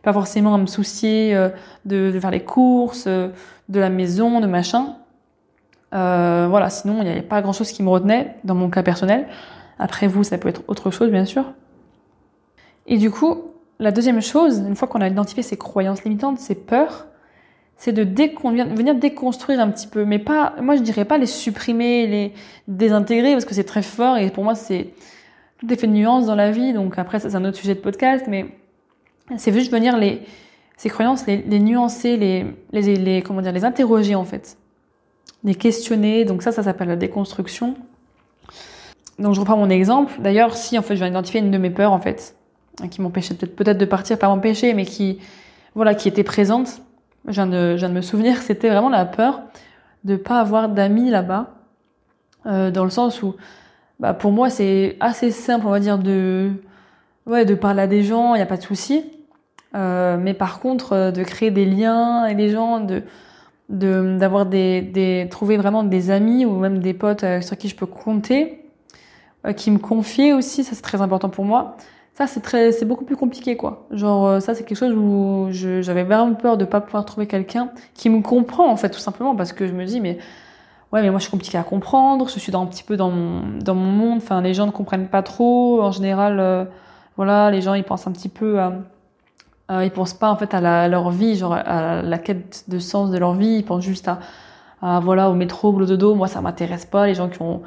pas 0.01 0.13
forcément 0.13 0.55
à 0.55 0.57
me 0.57 0.67
soucier 0.67 1.37
de, 1.83 2.17
faire 2.17 2.31
les 2.31 2.45
courses, 2.45 3.07
de 3.07 3.33
la 3.67 3.89
maison, 3.89 4.39
de 4.39 4.47
machin. 4.47 4.95
voilà, 5.91 6.69
sinon 6.69 6.99
il 6.99 7.03
n'y 7.03 7.11
avait 7.11 7.21
pas 7.21 7.41
grand 7.41 7.51
chose 7.51 7.73
qui 7.73 7.83
me 7.83 7.89
retenait 7.89 8.37
dans 8.45 8.55
mon 8.55 8.69
cas 8.69 8.83
personnel. 8.83 9.27
Après 9.79 10.07
vous, 10.07 10.23
ça 10.23 10.37
peut 10.37 10.47
être 10.47 10.61
autre 10.69 10.91
chose, 10.91 11.11
bien 11.11 11.25
sûr. 11.25 11.43
Et 12.89 12.97
du 12.97 13.09
coup, 13.09 13.43
la 13.79 13.91
deuxième 13.91 14.21
chose, 14.21 14.57
une 14.57 14.75
fois 14.75 14.89
qu'on 14.89 14.99
a 14.99 15.07
identifié 15.07 15.41
ces 15.41 15.55
croyances 15.55 16.03
limitantes, 16.03 16.39
ces 16.39 16.55
peurs, 16.55 17.05
c'est 17.77 17.93
de 17.93 18.01
venir 18.03 18.95
déconstruire 18.95 19.61
un 19.61 19.69
petit 19.69 19.87
peu, 19.87 20.03
mais 20.03 20.19
pas, 20.19 20.55
moi 20.61 20.75
je 20.75 20.81
dirais 20.81 21.05
pas 21.05 21.17
les 21.17 21.27
supprimer, 21.27 22.07
les 22.07 22.33
désintégrer 22.67 23.31
parce 23.31 23.45
que 23.45 23.53
c'est 23.53 23.63
très 23.63 23.83
fort 23.83 24.17
et 24.17 24.29
pour 24.31 24.43
moi 24.43 24.53
c'est 24.53 24.89
tout 25.59 25.67
fait 25.69 25.87
de 25.87 25.93
nuances 25.93 26.25
dans 26.25 26.35
la 26.35 26.51
vie, 26.51 26.73
donc 26.73 26.99
après 26.99 27.21
c'est 27.21 27.35
un 27.35 27.45
autre 27.45 27.55
sujet 27.55 27.75
de 27.75 27.79
podcast, 27.79 28.25
mais 28.27 28.47
c'est 29.37 29.53
juste 29.53 29.71
venir 29.71 29.97
les 29.97 30.23
ces 30.75 30.89
croyances, 30.89 31.25
les, 31.27 31.59
nuancer, 31.59 32.15
les, 32.15 32.45
les, 32.71 33.21
comment 33.21 33.41
dire, 33.41 33.51
les 33.51 33.65
interroger 33.65 34.15
en 34.15 34.23
fait, 34.23 34.57
les 35.43 35.53
questionner. 35.53 36.23
Donc 36.23 36.41
ça, 36.41 36.53
ça 36.53 36.63
s'appelle 36.63 36.87
la 36.87 36.95
déconstruction. 36.95 37.75
Donc 39.19 39.35
je 39.35 39.41
reprends 39.41 39.57
mon 39.57 39.69
exemple. 39.69 40.13
D'ailleurs, 40.19 40.55
si 40.55 40.79
en 40.79 40.81
fait 40.81 40.95
je 40.95 40.99
viens 40.99 41.09
d'identifier 41.09 41.41
une 41.41 41.51
de 41.51 41.57
mes 41.57 41.69
peurs 41.69 41.91
en 41.91 41.99
fait, 41.99 42.33
qui 42.87 43.01
m'empêchait 43.01 43.35
peut-être 43.35 43.77
de 43.77 43.85
partir, 43.85 44.17
pas 44.17 44.27
m'empêcher, 44.27 44.73
mais 44.73 44.85
qui 44.85 45.19
voilà, 45.75 45.95
qui 45.95 46.07
était 46.07 46.23
présente. 46.23 46.81
Je 47.27 47.33
viens 47.33 47.47
de, 47.47 47.77
je 47.77 47.85
me 47.85 48.01
souvenir, 48.01 48.37
c'était 48.41 48.69
vraiment 48.69 48.89
la 48.89 49.05
peur 49.05 49.41
de 50.03 50.15
pas 50.15 50.39
avoir 50.39 50.69
d'amis 50.69 51.09
là-bas, 51.09 51.47
euh, 52.45 52.71
dans 52.71 52.83
le 52.83 52.89
sens 52.89 53.21
où, 53.21 53.35
bah, 53.99 54.13
pour 54.13 54.31
moi, 54.31 54.49
c'est 54.49 54.95
assez 54.99 55.31
simple, 55.31 55.67
on 55.67 55.71
va 55.71 55.79
dire, 55.79 55.97
de, 55.97 56.51
ouais, 57.25 57.45
de 57.45 57.53
parler 57.53 57.81
à 57.81 57.87
des 57.87 58.03
gens, 58.03 58.33
il 58.33 58.37
n'y 58.37 58.43
a 58.43 58.47
pas 58.47 58.57
de 58.57 58.61
souci. 58.61 59.03
Euh, 59.75 60.17
mais 60.17 60.33
par 60.33 60.59
contre, 60.61 60.93
euh, 60.93 61.11
de 61.11 61.23
créer 61.23 61.51
des 61.51 61.65
liens 61.65 62.23
avec 62.23 62.37
des 62.37 62.49
gens, 62.49 62.79
de, 62.79 63.03
d'avoir 63.69 64.45
des, 64.45 64.81
des, 64.81 65.27
trouver 65.29 65.57
vraiment 65.57 65.83
des 65.83 66.09
amis 66.11 66.45
ou 66.45 66.57
même 66.57 66.79
des 66.79 66.93
potes 66.93 67.25
sur 67.41 67.57
qui 67.57 67.67
je 67.67 67.75
peux 67.75 67.85
compter, 67.85 68.65
qui 69.55 69.69
me 69.69 69.77
confient 69.77 70.33
aussi, 70.33 70.63
ça 70.63 70.75
c'est 70.75 70.81
très 70.81 71.01
important 71.01 71.29
pour 71.29 71.45
moi. 71.45 71.77
C'est 72.27 72.41
très, 72.41 72.71
c'est 72.73 72.85
beaucoup 72.85 73.05
plus 73.05 73.15
compliqué, 73.15 73.55
quoi. 73.55 73.85
Genre, 73.91 74.27
euh, 74.27 74.39
ça, 74.41 74.53
c'est 74.53 74.65
quelque 74.65 74.77
chose 74.77 74.93
où 74.93 75.47
j'avais 75.51 76.03
vraiment 76.03 76.33
peur 76.33 76.57
de 76.57 76.65
pas 76.65 76.81
pouvoir 76.81 77.05
trouver 77.05 77.27
quelqu'un 77.27 77.69
qui 77.93 78.09
me 78.09 78.21
comprend, 78.21 78.69
en 78.69 78.75
fait, 78.75 78.89
tout 78.89 78.99
simplement, 78.99 79.35
parce 79.35 79.53
que 79.53 79.67
je 79.67 79.71
me 79.71 79.85
dis, 79.85 80.01
mais, 80.01 80.17
ouais, 80.91 81.01
mais 81.01 81.09
moi, 81.11 81.19
je 81.19 81.23
suis 81.23 81.31
compliqué 81.31 81.57
à 81.57 81.63
comprendre, 81.63 82.27
je 82.27 82.37
suis 82.37 82.53
un 82.55 82.65
petit 82.65 82.83
peu 82.83 82.97
dans 82.97 83.09
mon, 83.09 83.73
monde, 83.75 84.17
enfin, 84.17 84.41
les 84.41 84.53
gens 84.53 84.65
ne 84.65 84.71
comprennent 84.71 85.07
pas 85.07 85.23
trop, 85.23 85.81
en 85.81 85.91
général, 85.91 86.39
euh, 86.39 86.65
voilà, 87.15 87.51
les 87.51 87.61
gens, 87.61 87.73
ils 87.73 87.85
pensent 87.85 88.07
un 88.07 88.11
petit 88.11 88.29
peu 88.29 88.59
à, 88.59 89.83
ils 89.83 89.91
pensent 89.91 90.13
pas, 90.13 90.29
en 90.29 90.35
fait, 90.35 90.53
à, 90.53 90.87
leur 90.89 91.11
vie, 91.11 91.37
genre, 91.37 91.53
à 91.53 92.01
la 92.01 92.17
quête 92.17 92.65
de 92.67 92.79
sens 92.79 93.11
de 93.11 93.17
leur 93.17 93.33
vie, 93.33 93.57
ils 93.59 93.65
pensent 93.65 93.83
juste 93.83 94.09
à, 94.09 94.19
à 94.81 94.99
voilà, 94.99 95.29
au 95.29 95.35
métro, 95.35 95.69
au 95.73 95.85
dodo, 95.85 96.15
moi, 96.15 96.27
ça 96.27 96.41
m'intéresse 96.41 96.85
pas, 96.85 97.07
les 97.07 97.13
gens 97.15 97.29
qui 97.29 97.41
ont, 97.41 97.61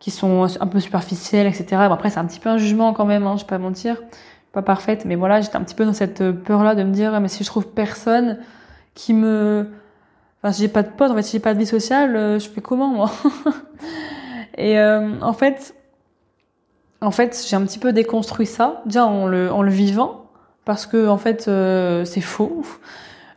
qui 0.00 0.10
sont 0.10 0.48
un 0.58 0.66
peu 0.66 0.80
superficielles, 0.80 1.46
etc. 1.46 1.66
Bon, 1.70 1.92
après, 1.92 2.10
c'est 2.10 2.18
un 2.18 2.24
petit 2.24 2.40
peu 2.40 2.48
un 2.48 2.58
jugement 2.58 2.92
quand 2.92 3.04
même, 3.04 3.26
hein, 3.26 3.36
je 3.36 3.42
vais 3.42 3.48
pas 3.48 3.58
mentir, 3.58 4.02
pas 4.52 4.62
parfaite, 4.62 5.04
mais 5.04 5.14
voilà, 5.14 5.40
j'étais 5.40 5.56
un 5.56 5.62
petit 5.62 5.74
peu 5.76 5.84
dans 5.84 5.92
cette 5.92 6.32
peur-là 6.32 6.74
de 6.74 6.82
me 6.82 6.92
dire, 6.92 7.18
mais 7.20 7.28
si 7.28 7.44
je 7.44 7.48
trouve 7.48 7.68
personne 7.68 8.38
qui 8.94 9.14
me, 9.14 9.68
enfin, 10.42 10.52
si 10.52 10.62
j'ai 10.62 10.68
pas 10.68 10.82
de 10.82 10.88
potes, 10.88 11.10
en 11.10 11.14
fait, 11.14 11.22
si 11.22 11.32
j'ai 11.32 11.40
pas 11.40 11.54
de 11.54 11.58
vie 11.58 11.66
sociale, 11.66 12.16
euh, 12.16 12.38
je 12.38 12.48
fais 12.48 12.62
comment 12.62 12.88
moi? 12.88 13.12
Et 14.56 14.78
euh, 14.78 15.20
en 15.20 15.34
fait, 15.34 15.74
en 17.02 17.10
fait, 17.10 17.46
j'ai 17.48 17.56
un 17.56 17.64
petit 17.64 17.78
peu 17.78 17.92
déconstruit 17.92 18.46
ça, 18.46 18.82
déjà 18.86 19.04
en 19.04 19.26
le, 19.26 19.52
en 19.52 19.62
le 19.62 19.70
vivant, 19.70 20.30
parce 20.64 20.86
que 20.86 21.08
en 21.08 21.18
fait, 21.18 21.46
euh, 21.48 22.04
c'est 22.06 22.20
faux. 22.22 22.62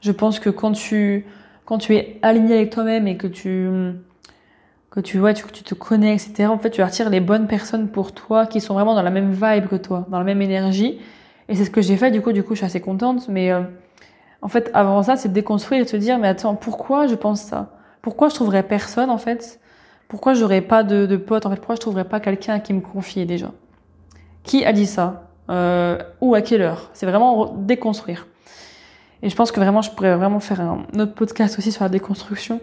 Je 0.01 0.11
pense 0.11 0.39
que 0.39 0.49
quand 0.49 0.71
tu, 0.71 1.25
quand 1.65 1.77
tu 1.77 1.95
es 1.95 2.19
aligné 2.21 2.55
avec 2.55 2.71
toi-même 2.71 3.07
et 3.07 3.17
que 3.17 3.27
tu 3.27 3.69
que 4.93 4.99
tu 4.99 5.17
vois, 5.17 5.33
tu, 5.33 5.43
tu 5.51 5.63
te 5.63 5.73
connais, 5.73 6.13
etc. 6.13 6.45
En 6.45 6.59
fait, 6.59 6.69
tu 6.69 6.83
attires 6.83 7.09
les 7.09 7.19
bonnes 7.19 7.47
personnes 7.47 7.87
pour 7.87 8.11
toi 8.11 8.45
qui 8.45 8.61
sont 8.61 8.75
vraiment 8.75 8.93
dans 8.93 9.01
la 9.01 9.09
même 9.09 9.31
vibe 9.31 9.67
que 9.67 9.75
toi, 9.75 10.05
dans 10.09 10.19
la 10.19 10.23
même 10.23 10.41
énergie. 10.43 10.99
Et 11.49 11.55
c'est 11.55 11.65
ce 11.65 11.71
que 11.71 11.81
j'ai 11.81 11.97
fait, 11.97 12.11
du 12.11 12.21
coup, 12.21 12.31
du 12.31 12.43
coup, 12.43 12.53
je 12.53 12.57
suis 12.57 12.65
assez 12.67 12.79
contente. 12.79 13.27
Mais 13.27 13.51
euh, 13.51 13.61
en 14.43 14.49
fait, 14.49 14.69
avant 14.75 15.01
ça, 15.01 15.15
c'est 15.15 15.29
de 15.29 15.33
déconstruire 15.33 15.81
et 15.81 15.83
de 15.83 15.89
se 15.89 15.97
dire, 15.97 16.19
mais 16.19 16.27
attends, 16.27 16.53
pourquoi 16.53 17.07
je 17.07 17.15
pense 17.15 17.41
ça? 17.41 17.71
Pourquoi 18.03 18.29
je 18.29 18.35
trouverais 18.35 18.61
personne, 18.61 19.09
en 19.09 19.17
fait? 19.17 19.59
Pourquoi 20.07 20.35
j'aurais 20.35 20.61
pas 20.61 20.83
de, 20.83 21.07
de 21.07 21.17
potes 21.17 21.47
En 21.47 21.49
fait, 21.49 21.55
pourquoi 21.55 21.73
je 21.73 21.81
trouverais 21.81 22.05
pas 22.05 22.19
quelqu'un 22.19 22.59
qui 22.59 22.71
me 22.73 22.81
confie 22.81 23.25
déjà? 23.25 23.51
Qui 24.43 24.63
a 24.63 24.73
dit 24.73 24.85
ça? 24.85 25.23
Euh, 25.49 25.97
Ou 26.21 26.35
à 26.35 26.43
quelle 26.43 26.61
heure? 26.61 26.91
C'est 26.93 27.07
vraiment 27.07 27.47
déconstruire. 27.57 28.27
Et 29.23 29.29
je 29.29 29.35
pense 29.35 29.51
que 29.51 29.59
vraiment, 29.59 29.81
je 29.81 29.89
pourrais 29.89 30.15
vraiment 30.15 30.39
faire 30.39 30.61
un 30.61 30.85
autre 30.99 31.15
podcast 31.15 31.57
aussi 31.57 31.71
sur 31.71 31.83
la 31.83 31.89
déconstruction. 31.89 32.61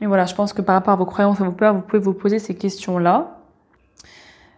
Mais 0.00 0.06
voilà, 0.06 0.24
je 0.26 0.34
pense 0.34 0.52
que 0.52 0.62
par 0.62 0.74
rapport 0.74 0.94
à 0.94 0.96
vos 0.96 1.04
croyances 1.04 1.40
et 1.40 1.44
vos 1.44 1.52
peurs, 1.52 1.74
vous 1.74 1.82
pouvez 1.82 2.02
vous 2.02 2.14
poser 2.14 2.38
ces 2.38 2.54
questions-là. 2.54 3.38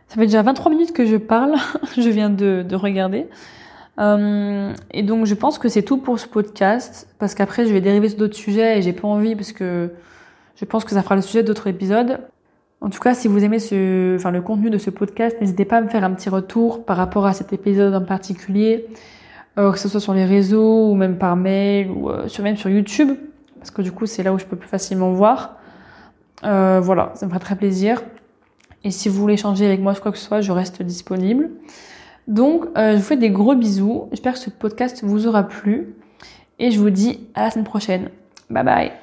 Ça 0.08 0.16
fait 0.16 0.26
déjà 0.26 0.42
23 0.42 0.70
minutes 0.70 0.92
que 0.92 1.06
je 1.06 1.16
parle, 1.16 1.54
je 1.96 2.08
viens 2.08 2.30
de, 2.30 2.64
de 2.66 2.76
regarder. 2.76 3.26
Euh, 3.98 4.72
et 4.90 5.02
donc 5.02 5.26
je 5.26 5.34
pense 5.34 5.58
que 5.58 5.68
c'est 5.68 5.82
tout 5.82 5.98
pour 5.98 6.18
ce 6.18 6.26
podcast, 6.26 7.08
parce 7.18 7.34
qu'après 7.34 7.66
je 7.66 7.72
vais 7.72 7.80
dériver 7.80 8.08
sur 8.08 8.18
d'autres 8.18 8.36
sujets 8.36 8.78
et 8.78 8.82
j'ai 8.82 8.92
pas 8.92 9.08
envie 9.08 9.36
parce 9.36 9.52
que 9.52 9.90
je 10.56 10.64
pense 10.64 10.84
que 10.84 10.92
ça 10.92 11.02
fera 11.02 11.16
le 11.16 11.22
sujet 11.22 11.42
d'autres 11.42 11.66
épisodes. 11.66 12.20
En 12.80 12.90
tout 12.90 13.00
cas, 13.00 13.14
si 13.14 13.28
vous 13.28 13.44
aimez 13.44 13.58
ce, 13.58 14.16
enfin, 14.16 14.32
le 14.32 14.42
contenu 14.42 14.68
de 14.68 14.78
ce 14.78 14.90
podcast, 14.90 15.36
n'hésitez 15.40 15.64
pas 15.64 15.76
à 15.76 15.80
me 15.80 15.88
faire 15.88 16.04
un 16.04 16.10
petit 16.10 16.28
retour 16.28 16.84
par 16.84 16.96
rapport 16.96 17.26
à 17.26 17.32
cet 17.32 17.52
épisode 17.52 17.94
en 17.94 18.04
particulier, 18.04 18.86
euh, 19.58 19.72
que 19.72 19.78
ce 19.78 19.88
soit 19.88 20.00
sur 20.00 20.14
les 20.14 20.24
réseaux 20.24 20.90
ou 20.90 20.94
même 20.94 21.16
par 21.16 21.36
mail 21.36 21.90
ou 21.90 22.10
euh, 22.10 22.26
même 22.42 22.56
sur 22.56 22.70
YouTube 22.70 23.12
parce 23.62 23.70
que 23.70 23.80
du 23.80 23.92
coup 23.92 24.06
c'est 24.06 24.24
là 24.24 24.32
où 24.32 24.38
je 24.38 24.44
peux 24.44 24.56
plus 24.56 24.68
facilement 24.68 25.12
voir. 25.12 25.56
Euh, 26.42 26.80
voilà, 26.82 27.12
ça 27.14 27.26
me 27.26 27.30
ferait 27.30 27.40
très 27.40 27.54
plaisir. 27.54 28.02
Et 28.82 28.90
si 28.90 29.08
vous 29.08 29.20
voulez 29.20 29.34
échanger 29.34 29.64
avec 29.64 29.80
moi 29.80 29.94
quoi 29.94 30.10
que 30.10 30.18
ce 30.18 30.24
soit, 30.24 30.40
je 30.40 30.50
reste 30.50 30.82
disponible. 30.82 31.50
Donc, 32.26 32.66
euh, 32.76 32.92
je 32.92 32.96
vous 32.96 33.02
fais 33.02 33.16
des 33.16 33.30
gros 33.30 33.54
bisous. 33.54 34.08
J'espère 34.10 34.34
que 34.34 34.40
ce 34.40 34.50
podcast 34.50 35.04
vous 35.04 35.28
aura 35.28 35.44
plu. 35.44 35.94
Et 36.58 36.72
je 36.72 36.80
vous 36.80 36.90
dis 36.90 37.28
à 37.34 37.44
la 37.44 37.50
semaine 37.50 37.64
prochaine. 37.64 38.10
Bye 38.50 38.64
bye 38.64 39.01